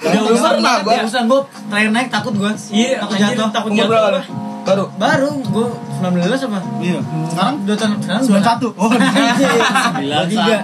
udah 0.00 0.22
pernah 0.40 0.72
banget 0.72 0.80
gua. 0.80 0.90
ya 0.90 0.98
Terusan 0.98 1.22
gue 1.24 1.40
terakhir 1.68 1.90
naik 1.90 2.08
takut 2.08 2.32
gue. 2.32 2.52
iya 2.70 2.88
takut 2.98 3.14
anjir, 3.14 3.34
jatuh. 3.34 3.48
takut 3.50 3.70
jatuh? 3.70 4.22
Baru. 4.64 4.84
Baru 4.96 5.30
gue 5.42 5.66
19 5.98 6.46
apa? 6.46 6.58
Iya. 6.78 6.98
Sekarang 7.26 7.54
Dua 7.62 7.76
tahun 7.76 7.90
sekarang 7.98 8.22
91. 8.22 8.74
Oh, 8.74 8.88
Dua 10.00 10.20
tiga. 10.24 10.56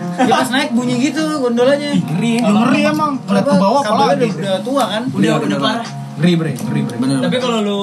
Ya 0.00 0.32
pas 0.34 0.48
naik 0.48 0.70
bunyi 0.72 0.94
gitu 0.98 1.20
gondolanya. 1.36 1.92
ngeri. 1.92 2.38
ya 2.38 2.48
ngeri 2.48 2.80
emang. 2.86 3.12
Ngeliat 3.20 3.44
ke 3.44 3.54
bawah 3.54 3.80
Kabelnya 3.80 4.00
apalagi. 4.06 4.26
udah, 4.26 4.38
udah 4.40 4.56
tua 4.62 4.84
kan? 4.86 5.02
udah 5.06 5.20
Iya, 5.20 5.34
udah 5.38 5.58
parah 5.60 5.88
Ngeri, 6.16 6.32
bre. 6.36 6.52
Ngeri, 6.54 6.80
bre. 6.82 6.96
Tapi 7.20 7.36
kalau 7.38 7.58
lu 7.60 7.80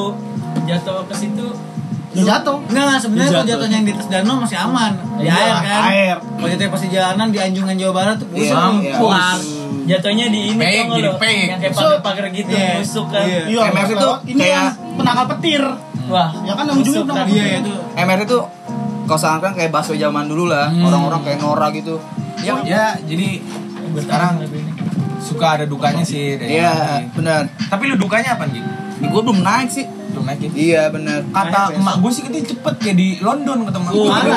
jatuh 0.63 1.05
ke 1.05 1.15
situ 1.15 1.47
Ya 2.09 2.23
jatuh. 2.33 2.57
Enggak, 2.65 2.83
enggak 2.87 2.99
sebenarnya 2.99 3.29
kalau 3.29 3.37
Jatuh. 3.37 3.51
jatuhnya 3.59 3.75
yang 3.75 3.85
di 3.85 3.93
atas 3.93 4.07
danau 4.07 4.35
masih 4.41 4.57
aman. 4.57 4.91
Di 5.15 5.23
Iya, 5.23 5.33
air 5.37 5.53
kan. 5.59 5.81
air. 5.85 6.15
Kalau 6.17 6.47
jatuhnya 6.49 6.71
pas 6.71 6.81
di 6.81 6.89
jalanan 6.89 7.27
di 7.29 7.37
Anjungan 7.37 7.75
Jawa 7.77 7.93
Barat 7.93 8.15
tuh 8.17 8.27
Iya, 8.33 8.57
iya. 8.73 8.95
Puas. 8.97 9.41
Jatuhnya 9.85 10.25
di 10.27 10.41
ini 10.49 10.57
nggak 10.57 10.71
jadi 10.89 10.99
lo? 10.99 11.13
Yang 11.13 11.59
kayak 11.61 11.73
pagar-pagar 11.75 12.25
gitu, 12.33 12.49
Iya. 12.49 12.71
busuk 12.75 13.07
kan. 13.07 13.21
Iya. 13.21 13.41
Iya. 13.45 13.61
Tuh 13.93 14.15
ini 14.25 14.33
kayak- 14.35 14.49
yang 14.49 14.67
penangkal 14.97 15.25
petir. 15.37 15.61
Wah, 16.07 16.29
Ya 16.41 16.53
kan 16.53 16.63
yang 16.65 16.77
ujungnya 16.77 17.03
penangkal 17.03 17.27
Iya, 17.27 17.43
petir. 17.43 17.59
itu. 17.61 17.73
MRT 17.97 18.21
itu 18.23 18.39
kau 19.03 19.15
sangkan 19.15 19.51
kayak 19.51 19.69
bakso 19.69 19.93
zaman 19.93 20.25
dulu 20.25 20.45
lah. 20.45 20.67
Orang-orang 20.69 21.21
kayak 21.21 21.39
Nora 21.39 21.67
gitu. 21.69 21.95
Ya, 22.37 22.53
ya, 22.61 22.83
jadi 23.01 23.41
sekarang 23.95 24.45
suka 25.19 25.47
ada 25.53 25.65
dukanya 25.65 26.01
sih 26.01 26.35
dari 26.35 26.55
Iya, 26.55 26.71
benar. 27.11 27.49
Tapi 27.49 27.83
lu 27.87 27.95
dukanya 27.97 28.35
apa, 28.35 28.47
Ji? 28.47 28.61
Gue 28.99 29.21
belum 29.21 29.41
naik 29.41 29.69
sih. 29.69 29.83
Belum 30.07 30.23
naik 30.23 30.39
ya? 30.39 30.49
Iya, 30.49 30.81
benar. 30.87 31.19
Kata 31.27 31.73
emak 31.73 31.95
gue 31.97 32.09
sih 32.09 32.21
katanya 32.21 32.45
cepet 32.47 32.73
kayak 32.77 32.95
di 32.95 33.07
London 33.19 33.57
kata 33.63 33.77
emak 33.77 33.91
Oh, 33.91 34.05
gue. 34.05 34.09
Mana? 34.09 34.35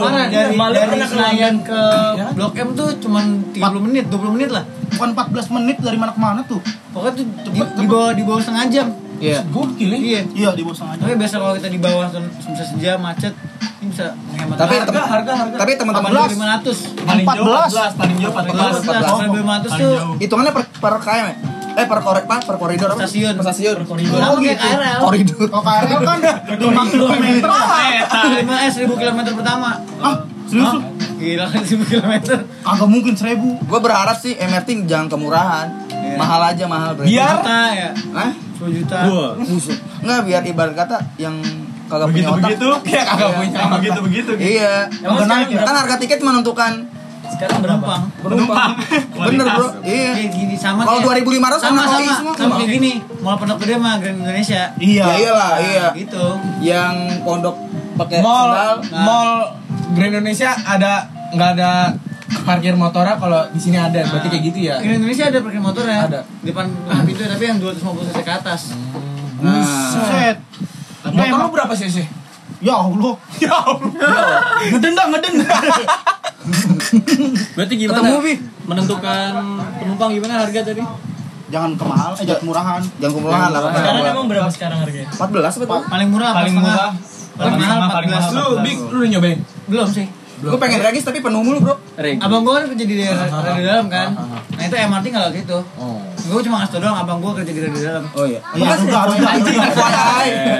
Mana 0.00 0.20
dari 0.26 0.54
Malah 0.54 0.72
dari 0.72 0.88
pernah 0.88 1.06
ke 1.06 1.12
Senayan 1.12 1.54
ke 1.62 1.80
Ya. 2.12 2.26
Blok 2.32 2.54
M 2.54 2.68
tuh 2.72 2.88
cuman 2.98 3.24
30 3.52 3.62
menit, 3.82 4.04
20 4.08 4.32
menit 4.32 4.50
lah. 4.50 4.64
Bukan 4.90 5.08
14 5.12 5.48
menit 5.52 5.76
dari 5.78 5.96
mana 5.96 6.12
ke 6.12 6.20
mana 6.20 6.40
tuh? 6.42 6.60
Pokoknya 6.90 7.12
tuh 7.14 7.24
di, 7.46 7.60
di 7.60 7.86
bawah 7.86 8.10
di 8.12 8.22
bawah 8.22 8.40
setengah 8.40 8.66
jam. 8.68 8.88
Iya. 9.22 9.40
Gokil 9.46 9.88
ya. 9.88 9.98
Iya. 9.98 10.20
Iya 10.32 10.50
di 10.52 10.62
bawah 10.62 10.74
setengah 10.74 10.94
jam. 10.94 11.04
Tapi 11.04 11.14
biasa 11.16 11.34
kalau 11.36 11.54
kita 11.54 11.68
di 11.68 11.78
bawah 11.78 12.06
tuh 12.08 12.20
bisa 12.26 12.64
sejam 12.66 12.98
macet, 12.98 13.32
ini 13.78 13.86
bisa 13.88 14.06
menghemat 14.12 14.56
Tapi 14.56 14.74
harga, 14.76 15.02
harga, 15.06 15.32
harga. 15.38 15.56
Tapi 15.56 15.70
teman-teman 15.74 16.10
500. 16.10 17.06
paling 17.06 17.26
jauh 17.28 17.46
14. 17.46 17.70
14, 17.70 17.94
paling 17.94 18.16
jauh 18.18 18.32
14. 18.32 18.50
14, 18.82 19.30
500 19.32 19.70
Paling 19.70 19.70
tuh 19.78 19.94
jauh. 19.96 20.14
hitungannya 20.18 20.52
per, 20.52 20.62
per 20.76 20.94
KM 20.98 21.24
ya? 21.24 21.36
Eh 21.72 21.86
per 21.88 22.00
korek 22.00 22.24
apa? 22.26 22.36
Per 22.42 22.56
koridor 22.58 22.88
apa? 22.90 23.00
Stasiun. 23.00 23.32
Per 23.32 23.44
stasiun. 23.46 23.76
koridor. 23.86 24.18
sama 24.18 24.28
Oh, 24.28 24.38
gitu. 24.38 24.60
KRL. 24.60 24.98
Koridor. 25.00 25.44
Kalau 25.48 25.64
KRL 25.64 26.00
kan 26.02 26.18
5 26.52 26.92
kilometer. 26.92 27.48
5 27.48 28.52
eh 28.58 28.70
1000 28.70 28.92
km 28.92 29.20
pertama. 29.32 29.70
Ah, 29.96 30.16
serius? 30.44 30.68
Hah? 30.68 30.76
Gila 31.16 31.44
kan 31.48 31.62
1000 31.62 31.80
km. 31.86 32.12
Agak 32.60 32.88
mungkin 32.90 33.14
1000. 33.14 33.40
Gue 33.62 33.80
berharap 33.80 34.16
sih 34.16 34.36
MRT 34.36 34.84
jangan 34.84 35.08
kemurahan. 35.08 35.66
Iya. 35.88 36.16
Mahal 36.18 36.40
aja 36.44 36.64
mahal. 36.66 36.90
Biar- 36.98 37.40
ya. 37.72 37.90
Hah? 38.12 38.30
10 38.62 38.78
juta. 38.78 38.98
Busuk. 39.36 39.78
Enggak 40.00 40.20
biar 40.22 40.42
ibarat 40.44 40.74
kata 40.76 40.98
yang 41.16 41.34
kagak 41.86 42.08
punya 42.08 42.28
otak. 42.28 42.48
Begitu-begitu. 42.48 42.68
Kayak 42.84 43.04
kagak 43.10 43.26
Iya. 43.26 43.36
punya. 43.36 43.58
Yang 43.58 43.70
begitu-begitu. 43.74 44.30
gitu. 44.32 44.42
Iya. 44.54 44.74
Emang 45.00 45.16
ya? 45.18 45.26
berapa? 45.44 45.64
Kan 45.64 45.74
harga 45.76 45.94
tiket 45.98 46.20
menentukan. 46.20 46.72
Sekarang 47.24 47.58
berapa? 47.60 47.92
Penumpang. 48.18 48.70
Bener 49.24 49.46
bro. 49.48 49.68
Iya. 49.80 50.10
Kayak 50.12 50.30
gini 50.32 50.54
sama 50.54 50.80
Kalau 50.82 51.00
kayak- 51.00 51.24
2500 51.24 51.58
sama 51.58 51.82
sama 51.82 52.12
sama, 52.12 52.32
sama 52.34 52.54
kayak 52.54 52.70
gini. 52.70 52.92
Mall 53.18 53.36
Pondok 53.36 53.58
Gede 53.58 53.74
sama 53.74 53.90
Grand 53.98 54.18
Indonesia. 54.18 54.62
Iya. 54.76 55.04
Ya 55.04 55.14
iyalah, 55.18 55.50
Nah, 55.50 55.58
iya. 55.60 55.86
Gitu. 55.92 56.24
Yang 56.60 56.94
pondok 57.22 57.56
pakai 57.94 58.18
Mall, 58.20 58.48
sandal. 58.48 58.76
mall 59.00 59.30
Grand 59.92 60.12
Indonesia 60.14 60.50
ada 60.56 60.92
nggak 61.30 61.50
ada 61.56 61.72
parkir 62.42 62.74
motornya 62.74 63.14
kalau 63.20 63.40
di 63.52 63.60
sini 63.60 63.76
ada. 63.76 64.00
Berarti 64.08 64.28
kayak 64.32 64.42
gitu 64.48 64.58
ya. 64.64 64.74
Grand 64.80 64.98
Indonesia 64.98 65.24
ada 65.28 65.38
parkir 65.44 65.62
motor 65.62 65.84
ya. 65.84 65.98
Ada. 66.08 66.20
Di 66.40 66.48
depan 66.50 66.66
pintu 67.04 67.22
tapi 67.28 67.44
yang 67.44 67.58
250 67.60 68.08
cc 68.08 68.18
ke 68.24 68.32
atas. 68.32 68.60
Nah. 69.42 69.62
Set. 70.08 70.36
Motor 71.12 71.38
lu 71.38 71.48
berapa 71.52 71.74
cc? 71.76 71.98
Ya 72.62 72.78
Allah. 72.78 73.14
Ya 73.42 73.54
Allah. 73.58 73.90
Ngeden 74.70 74.92
dah, 74.94 75.06
ngeden. 75.10 75.34
Berarti 77.54 77.74
gimana? 77.78 77.98
Ketemu, 78.02 78.18
Bi. 78.22 78.34
Menentukan 78.66 79.32
penumpang 79.78 80.10
gimana 80.14 80.32
harga 80.46 80.60
tadi? 80.62 80.82
Jangan 81.52 81.76
kemahal, 81.76 82.16
eh 82.16 82.24
jangan 82.24 82.40
kemurahan. 82.40 82.80
Jangan 82.96 83.14
kemurahan 83.20 83.48
lah. 83.52 83.60
Sekarang 83.76 84.02
emang 84.08 84.26
berapa 84.30 84.48
sekarang 84.48 84.78
harganya? 84.80 85.08
14 85.12 85.60
betul. 85.60 85.80
Paling 85.84 86.08
murah 86.08 86.28
apa 86.32 86.38
Paling 86.40 86.54
murah. 86.56 86.90
Paling 87.36 87.56
mahal 87.60 87.78
Paling 87.92 88.08
14. 88.08 88.16
mahal. 88.16 88.32
Lu, 88.32 88.44
Big, 88.64 88.78
lu 88.80 88.96
udah 89.04 89.10
nyobain? 89.12 89.38
Belum 89.68 89.88
sih. 89.92 90.06
Gue 90.42 90.58
pengen 90.58 90.82
regis 90.82 91.02
tapi 91.02 91.18
penuh 91.18 91.38
mulu 91.38 91.58
bro. 91.60 91.74
Abang 92.18 92.42
gua 92.42 92.58
kan 92.58 92.66
kerja 92.68 92.82
di 92.82 92.94
daerah 92.96 93.26
di 93.30 93.62
dalam 93.62 93.86
kan. 93.86 94.10
Nah 94.52 94.62
itu 94.62 94.74
MRT 94.74 95.06
nggak 95.08 95.30
gitu. 95.38 95.58
Oh. 95.78 96.02
Gue 96.22 96.40
cuma 96.40 96.58
ngasih 96.58 96.72
tau 96.72 96.80
doang 96.80 96.96
abang 96.96 97.18
gue 97.18 97.30
kerja 97.32 97.50
di 97.50 97.60
di 97.62 97.80
dalam. 97.80 98.04
Oh 98.12 98.22
iya. 98.22 98.38
Iya, 98.52 98.66
aruga, 98.74 98.98
aruga, 99.02 99.30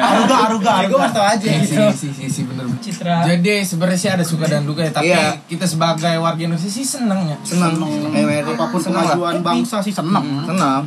aruga, 0.00 0.36
aruga, 0.40 0.72
Gue 0.80 0.86
aruga. 0.86 0.96
ngasih 1.00 1.14
tau 1.14 1.26
aja 1.28 1.44
Iya 1.44 1.58
gitu. 1.60 1.82
sih, 1.92 2.10
sih, 2.12 2.28
sih, 2.28 2.42
bener. 2.44 2.66
Citra. 2.78 3.22
Jadi 3.24 3.54
sebenarnya 3.62 3.98
sih 3.98 4.10
ada 4.12 4.24
suka 4.24 4.46
dan 4.46 4.62
duka 4.62 4.82
ya, 4.82 4.92
tapi 4.92 5.10
Iya. 5.10 5.38
kita 5.46 5.64
sebagai 5.64 6.14
warga 6.16 6.38
Indonesia 6.40 6.66
sih 6.68 6.82
seneng 6.84 7.26
ya. 7.26 7.36
Senang. 7.42 7.74
MRT 8.08 8.48
Apa 8.52 8.64
pun 8.68 8.80
kemajuan 8.80 9.36
bangsa 9.40 9.78
sih 9.80 9.90
seneng. 9.90 10.24
Senang. 10.44 10.82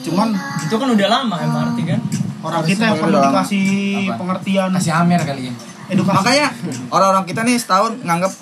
Cuman 0.00 0.28
Itu 0.60 0.74
kan 0.74 0.88
udah 0.88 1.08
lama 1.08 1.36
MRT 1.36 1.78
kan. 1.84 2.00
orang 2.40 2.64
kita 2.64 2.82
yang 2.86 2.96
perlu 2.96 3.20
dikasih 3.20 3.68
pengertian 4.16 4.68
Kasih 4.72 4.92
Amer 4.96 5.20
kali 5.20 5.42
ya. 5.46 5.54
Edukasi. 5.90 6.16
Makanya 6.16 6.46
orang-orang 6.88 7.24
kita 7.26 7.40
nih 7.42 7.56
setahun 7.58 7.98
nganggap 8.06 8.32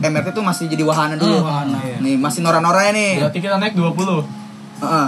MRT 0.00 0.28
tuh 0.32 0.44
masih 0.44 0.64
jadi 0.66 0.82
wahana 0.82 1.14
dulu. 1.20 1.44
Wahana, 1.44 1.78
Nih 2.00 2.16
masih 2.16 2.40
nora-noranya 2.40 2.92
nih. 2.96 3.12
Berarti 3.22 3.38
kita 3.38 3.56
naik 3.60 3.76
20 3.76 4.42
Heeh. 4.74 5.06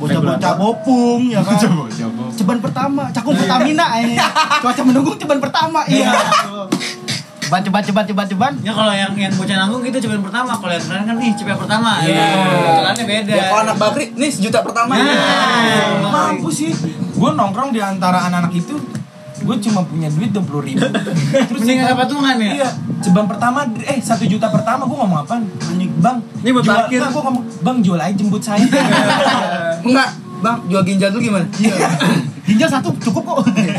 bocah-bocah 0.00 0.52
bopung 0.56 1.28
ya 1.28 1.44
kan. 1.44 1.60
Ceban 2.32 2.58
pertama, 2.64 3.12
cakung 3.12 3.36
Pertamina 3.36 3.86
ini. 4.00 4.16
Cuaca 4.64 4.82
mendukung 4.82 5.20
ceban 5.20 5.38
pertama. 5.38 5.84
Iya. 5.84 6.10
Ceban 7.46 7.62
ceban 7.62 7.82
ceban 7.86 8.04
ceban 8.08 8.26
ceban. 8.26 8.52
Ya 8.66 8.74
kalau 8.74 8.90
yang 8.90 9.14
yang 9.14 9.30
bocah 9.38 9.54
nanggung 9.54 9.84
gitu 9.86 10.08
cuma 10.08 10.18
pertama, 10.18 10.50
kalau 10.58 10.72
yang 10.74 10.82
keren 10.82 11.04
kan 11.06 11.16
nih 11.22 11.30
cepet 11.38 11.54
pertama. 11.54 11.90
Iya. 12.02 12.26
Kebetulannya 12.34 13.04
beda. 13.06 13.32
Ya 13.36 13.44
kalau 13.52 13.62
anak 13.62 13.76
bakri 13.78 14.04
nih 14.18 14.30
sejuta 14.34 14.58
pertama. 14.66 14.98
Nah. 14.98 16.10
Mampu 16.10 16.50
sih. 16.50 16.74
Gue 17.16 17.30
nongkrong 17.32 17.70
di 17.72 17.80
antara 17.80 18.28
anak-anak 18.28 18.52
itu, 18.52 18.76
gue 19.46 19.56
cuma 19.62 19.80
punya 19.82 20.08
duit 20.10 20.28
dua 20.28 20.42
puluh 20.42 20.62
ribu. 20.62 20.82
Terus 21.48 21.60
Mending 21.62 21.78
kita- 21.78 21.88
ada 21.88 21.96
patungan 21.96 22.34
ya? 22.36 22.50
Iya. 22.52 22.68
Ceban 22.98 23.26
pertama, 23.26 23.58
eh 23.80 23.98
satu 23.98 24.24
juta 24.24 24.50
pertama 24.50 24.82
gue 24.82 24.96
ngomong 24.96 25.18
apaan? 25.22 25.46
Anjing, 25.64 25.90
bang. 25.96 26.18
Ini 26.42 26.50
buat 26.50 26.64
jual, 26.64 26.74
parkir. 26.76 27.00
Gue 27.00 27.22
ngomong, 27.22 27.44
bang 27.62 27.76
jual 27.80 27.98
aja 27.98 28.12
jemput 28.12 28.42
saya. 28.42 28.66
Enggak, 29.86 30.10
Bang, 30.36 30.60
jual 30.66 30.82
ginjal 30.82 31.08
dulu 31.08 31.22
gimana? 31.24 31.46
Iya. 31.56 31.72
Ginjal 32.46 32.68
satu 32.68 32.92
cukup 33.00 33.24
kok. 33.24 33.38
Iya 33.56 33.72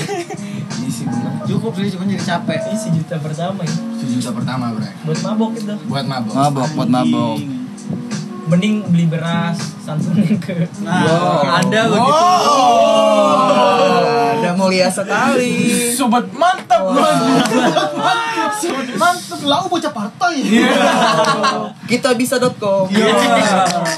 sih 0.89 1.05
bener. 1.05 1.31
Cukup 1.45 1.71
sih, 1.71 1.87
cuma 1.87 2.03
jadi 2.03 2.19
capek. 2.19 2.59
Ini 2.67 2.77
sejuta 2.77 3.15
pertama 3.21 3.61
ya. 3.61 3.71
Satu 3.93 4.11
juta 4.11 4.31
pertama 4.33 4.65
bro. 4.73 4.83
Buat 5.05 5.19
mabok 5.21 5.51
itu. 5.53 5.75
Buat 5.85 6.05
mabok. 6.05 6.33
Mabok, 6.33 6.67
buat 6.73 6.89
mabok. 6.89 7.37
Mending 8.47 8.79
beli 8.87 9.05
beras, 9.05 9.59
santunin 9.77 10.39
ke. 10.43 10.63
Nah, 10.79 11.03
Wow. 11.03 11.59
Anda 11.59 11.81
begitu. 11.85 12.11
Oh, 12.47 14.31
ada 14.33 14.55
mulia 14.55 14.87
sekali. 14.87 15.91
Sobat 15.91 16.31
mantap 16.31 16.79
bro. 16.81 17.03
Sobat 18.57 18.87
mantep 18.95 19.39
lau 19.43 19.67
bocah 19.67 19.91
partai. 19.91 20.47
Kita 21.85 22.15
bisa.com. 22.15 22.87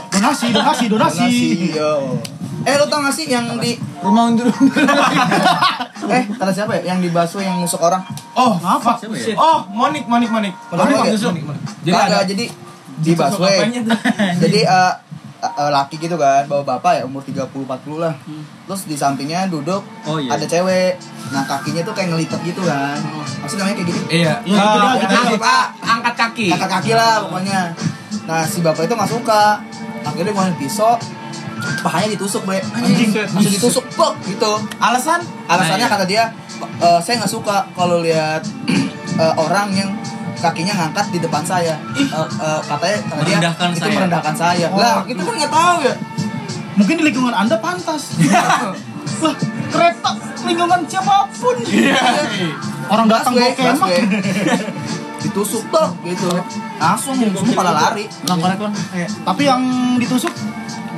Donasi, 0.10 0.50
donasi, 0.50 0.86
donasi. 0.88 1.30
yo. 1.70 2.18
Eh 2.60 2.76
lu 2.76 2.86
tau 2.86 3.00
gak 3.00 3.16
sih 3.16 3.24
yang 3.26 3.56
di 3.56 3.80
Rumah 4.00 4.36
untuk 4.36 4.52
eh 6.12 6.24
kata 6.28 6.52
siapa 6.52 6.76
ya 6.76 6.92
yang 6.92 7.00
di 7.00 7.08
bakso 7.08 7.40
yang 7.40 7.56
nusuk 7.56 7.80
orang? 7.80 8.04
Oh, 8.36 8.56
Apa? 8.58 9.00
oh, 9.34 9.64
Monik, 9.70 10.04
Monik, 10.06 10.28
Monik. 10.28 10.52
Monik, 10.70 10.96
Monik, 10.98 11.16
ya? 11.16 11.28
Monik, 11.32 11.44
Monik. 11.46 11.64
Jadi 12.26 12.46
apanya 13.60 13.80
tuh? 13.86 13.98
jadi 14.44 14.60
eh, 14.66 14.94
eh, 15.40 15.70
laki 15.72 15.96
gitu 15.98 16.16
kan 16.20 16.44
bawa 16.46 16.64
bapak 16.68 17.00
ya 17.00 17.04
umur 17.08 17.24
30 17.24 17.48
40 17.48 18.04
lah. 18.04 18.14
Terus 18.68 18.82
di 18.86 18.96
sampingnya 18.96 19.48
duduk 19.48 19.82
Oh, 20.04 20.20
iya. 20.20 20.36
ada 20.36 20.44
cewek. 20.44 21.00
Nah 21.32 21.44
kakinya 21.48 21.82
tuh 21.84 21.94
kayak 21.96 22.12
ngelipet 22.12 22.40
gitu 22.44 22.62
kan. 22.64 23.00
Maksudnya 23.40 23.64
namanya 23.66 23.76
kayak 23.80 23.90
gitu? 23.90 24.00
Iya. 24.12 24.34
Iya, 24.44 24.58
gitu 24.60 24.78
dah, 24.78 24.92
gitu. 24.94 25.06
dah. 25.08 25.22
angkat, 25.24 25.68
angkat 25.80 26.16
kaki. 26.16 26.48
angkat 26.52 26.70
kaki 26.70 26.92
lah 26.94 27.14
pokoknya. 27.24 27.62
Nah 28.28 28.42
si 28.44 28.60
bapak 28.60 28.84
itu 28.86 28.94
nggak 28.96 29.12
suka. 29.12 29.44
Akhirnya 30.04 30.32
mau 30.32 30.48
pisau 30.56 30.96
pahanya 31.84 32.16
ditusuk 32.16 32.44
bre. 32.44 32.60
Anjing. 32.76 33.12
Langsung 33.16 33.54
ditusuk 33.54 33.86
pok 33.96 34.16
gitu. 34.28 34.52
Alasan? 34.80 35.20
alasannya 35.50 35.88
kata 35.90 36.06
dia 36.06 36.32
"Eh, 36.80 37.00
saya 37.04 37.20
nggak 37.20 37.32
suka 37.32 37.68
kalau 37.76 38.00
lihat 38.00 38.44
eh, 39.24 39.34
orang 39.36 39.68
yang 39.76 39.90
kakinya 40.40 40.74
ngangkat 40.76 41.06
di 41.10 41.20
depan 41.20 41.44
saya 41.44 41.76
Eh, 41.92 42.08
eh, 42.08 42.60
katanya 42.64 42.98
kata 43.02 43.22
dia 43.22 43.36
Merendahkan 43.36 43.68
itu 43.70 43.80
saya. 43.80 43.94
merendahkan 43.94 44.36
saya 44.36 44.68
Oh. 44.70 44.78
lah 44.78 44.98
kita 45.04 45.22
kan 45.22 45.34
nggak 45.36 45.54
tahu 45.54 45.78
ya 45.84 45.96
Mungkin 46.72 46.96
di 46.96 47.04
lingkungan 47.04 47.36
Anda 47.36 47.60
pantas. 47.60 48.16
Lah, 49.20 49.36
kereta 49.68 50.12
lingkungan 50.48 50.80
siapa 50.88 51.28
pun. 51.28 51.60
Orang 52.88 53.12
datang 53.12 53.36
kemah. 53.36 53.76
busway. 53.76 54.00
ditusuk 55.20 55.68
toh 55.68 55.92
gitu 56.02 56.32
langsung 56.80 57.20
semua 57.20 57.52
pada 57.54 57.72
lari 57.76 58.08
Lang 58.24 58.40
korek. 58.40 58.72
Tapi 58.96 59.42
yang 59.44 59.62
ditusuk 60.00 60.32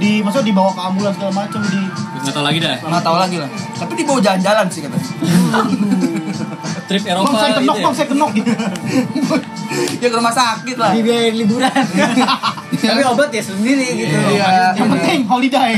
di 0.02 0.26
masa 0.26 0.42
dibawa 0.42 0.74
ke 0.74 0.82
ambulans 0.82 1.14
segala 1.14 1.46
macam 1.46 1.62
di 1.62 1.82
Enggak 2.22 2.34
tahu 2.34 2.46
lagi 2.46 2.58
dah. 2.58 2.76
nggak 2.82 3.04
tahu 3.06 3.18
lagi 3.22 3.38
lah 3.38 3.50
tapi 3.78 3.94
dibawa 3.94 4.18
jalan-jalan 4.18 4.66
sih 4.68 4.82
katanya 4.82 5.08
Trip 6.92 7.08
Bang 7.08 7.24
Eropa 7.24 7.36
saya 7.40 7.54
kenok, 7.56 7.64
gitu 7.64 7.80
ya. 7.80 7.86
bang 7.88 7.96
saya 7.96 8.08
kenok 8.12 8.32
gitu. 8.36 8.52
dia 10.04 10.08
ke 10.12 10.16
rumah 10.20 10.36
sakit 10.36 10.76
lah 10.76 10.92
Dibiayain 10.92 11.36
liburan. 11.40 11.72
Tapi 12.92 13.02
obat 13.08 13.32
ya 13.32 13.40
sendiri 13.40 13.88
gitu. 13.96 14.12
Iya. 14.12 14.76
Yang 14.76 14.90
penting 15.00 15.20
holiday. 15.24 15.72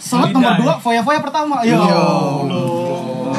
Slot 0.00 0.32
nomor 0.32 0.56
2 0.56 0.80
foya-foya 0.80 1.20
pertama. 1.20 1.60
Yo. 1.68 1.76
Yo. 1.84 2.00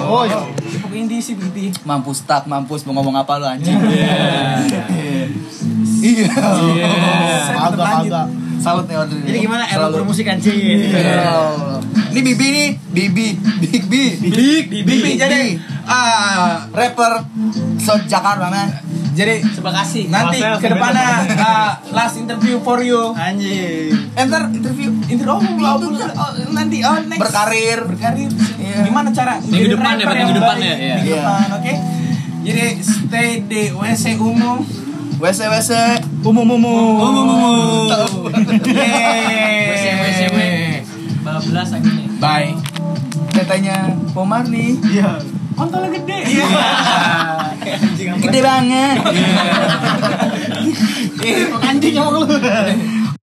Oh, 0.06 0.22
iya. 0.22 0.38
Pokoknya 0.86 1.06
di 1.10 1.18
sih 1.18 1.34
begitu. 1.34 1.74
mampus 1.82 2.22
tak 2.30 2.46
mampus 2.46 2.86
mau 2.86 3.02
ngomong 3.02 3.26
apa 3.26 3.42
lu 3.42 3.46
anjing 3.50 3.74
iya 6.04 6.30
Agak 7.58 8.06
agak. 8.06 8.28
Salut 8.64 8.86
nih 8.88 8.96
order 8.96 9.20
Jadi 9.20 9.38
gimana 9.44 9.64
era 9.68 9.92
bermusik 9.92 10.24
anjing? 10.24 10.56
Iya. 10.56 11.52
Ini 12.16 12.22
Bibi 12.24 12.48
nih, 12.48 12.70
Bibi, 12.94 13.28
Big 13.60 13.84
B, 13.90 13.94
Big, 14.32 14.64
Bibi. 14.72 15.10
Jadi, 15.20 15.60
ah, 15.84 16.64
rapper 16.72 17.28
South 17.82 18.08
Jakarta 18.08 18.48
man. 18.48 18.72
jadi 19.14 19.46
Terima 19.46 19.70
kasih. 19.70 20.10
nanti 20.10 20.42
ke 20.42 20.68
depannya 20.72 21.06
ah, 21.38 21.78
last 21.92 22.16
interview 22.16 22.58
for 22.64 22.80
you. 22.80 23.12
Anjing. 23.14 23.92
Enter 24.16 24.48
interview 24.50 24.90
Interview 25.12 25.36
oh, 25.36 25.78
belum, 25.78 25.94
oh, 26.00 26.32
nanti 26.56 26.82
oh, 26.88 26.98
next. 27.04 27.20
berkarir. 27.20 27.80
berkarir. 27.84 28.32
Iya. 28.62 28.78
Gimana 28.88 29.10
cara? 29.12 29.44
Minggu 29.44 29.76
depan 29.76 30.00
ya, 30.00 30.06
minggu 30.08 30.34
depan 30.40 30.56
ya, 30.58 30.76
iya. 30.80 30.96
Minggu 31.04 31.14
depan, 31.20 31.48
oke. 31.60 31.74
Jadi 32.44 32.66
stay 32.84 33.30
di 33.44 33.62
WC 33.76 34.06
umum. 34.20 34.83
WC 35.20 35.40
WC. 35.50 35.72
Umum 36.24 36.48
umum. 36.48 36.64
Umum 37.02 37.28
umum. 37.30 38.32
WC, 38.32 39.86
WC. 40.00 40.22
Bablas 41.24 41.70
akhirnya. 41.74 42.08
Bye. 42.22 42.54
Tetenya 43.34 43.78
Pomar 44.14 44.46
nih. 44.46 44.78
Iya. 44.86 45.18
Kontolnya 45.54 45.90
gede. 46.02 46.18
Iya. 46.38 46.46
Gede 48.24 48.40
banget. 48.42 48.98
Anjing 51.70 51.94
emang 51.96 52.14
lu. 52.20 52.26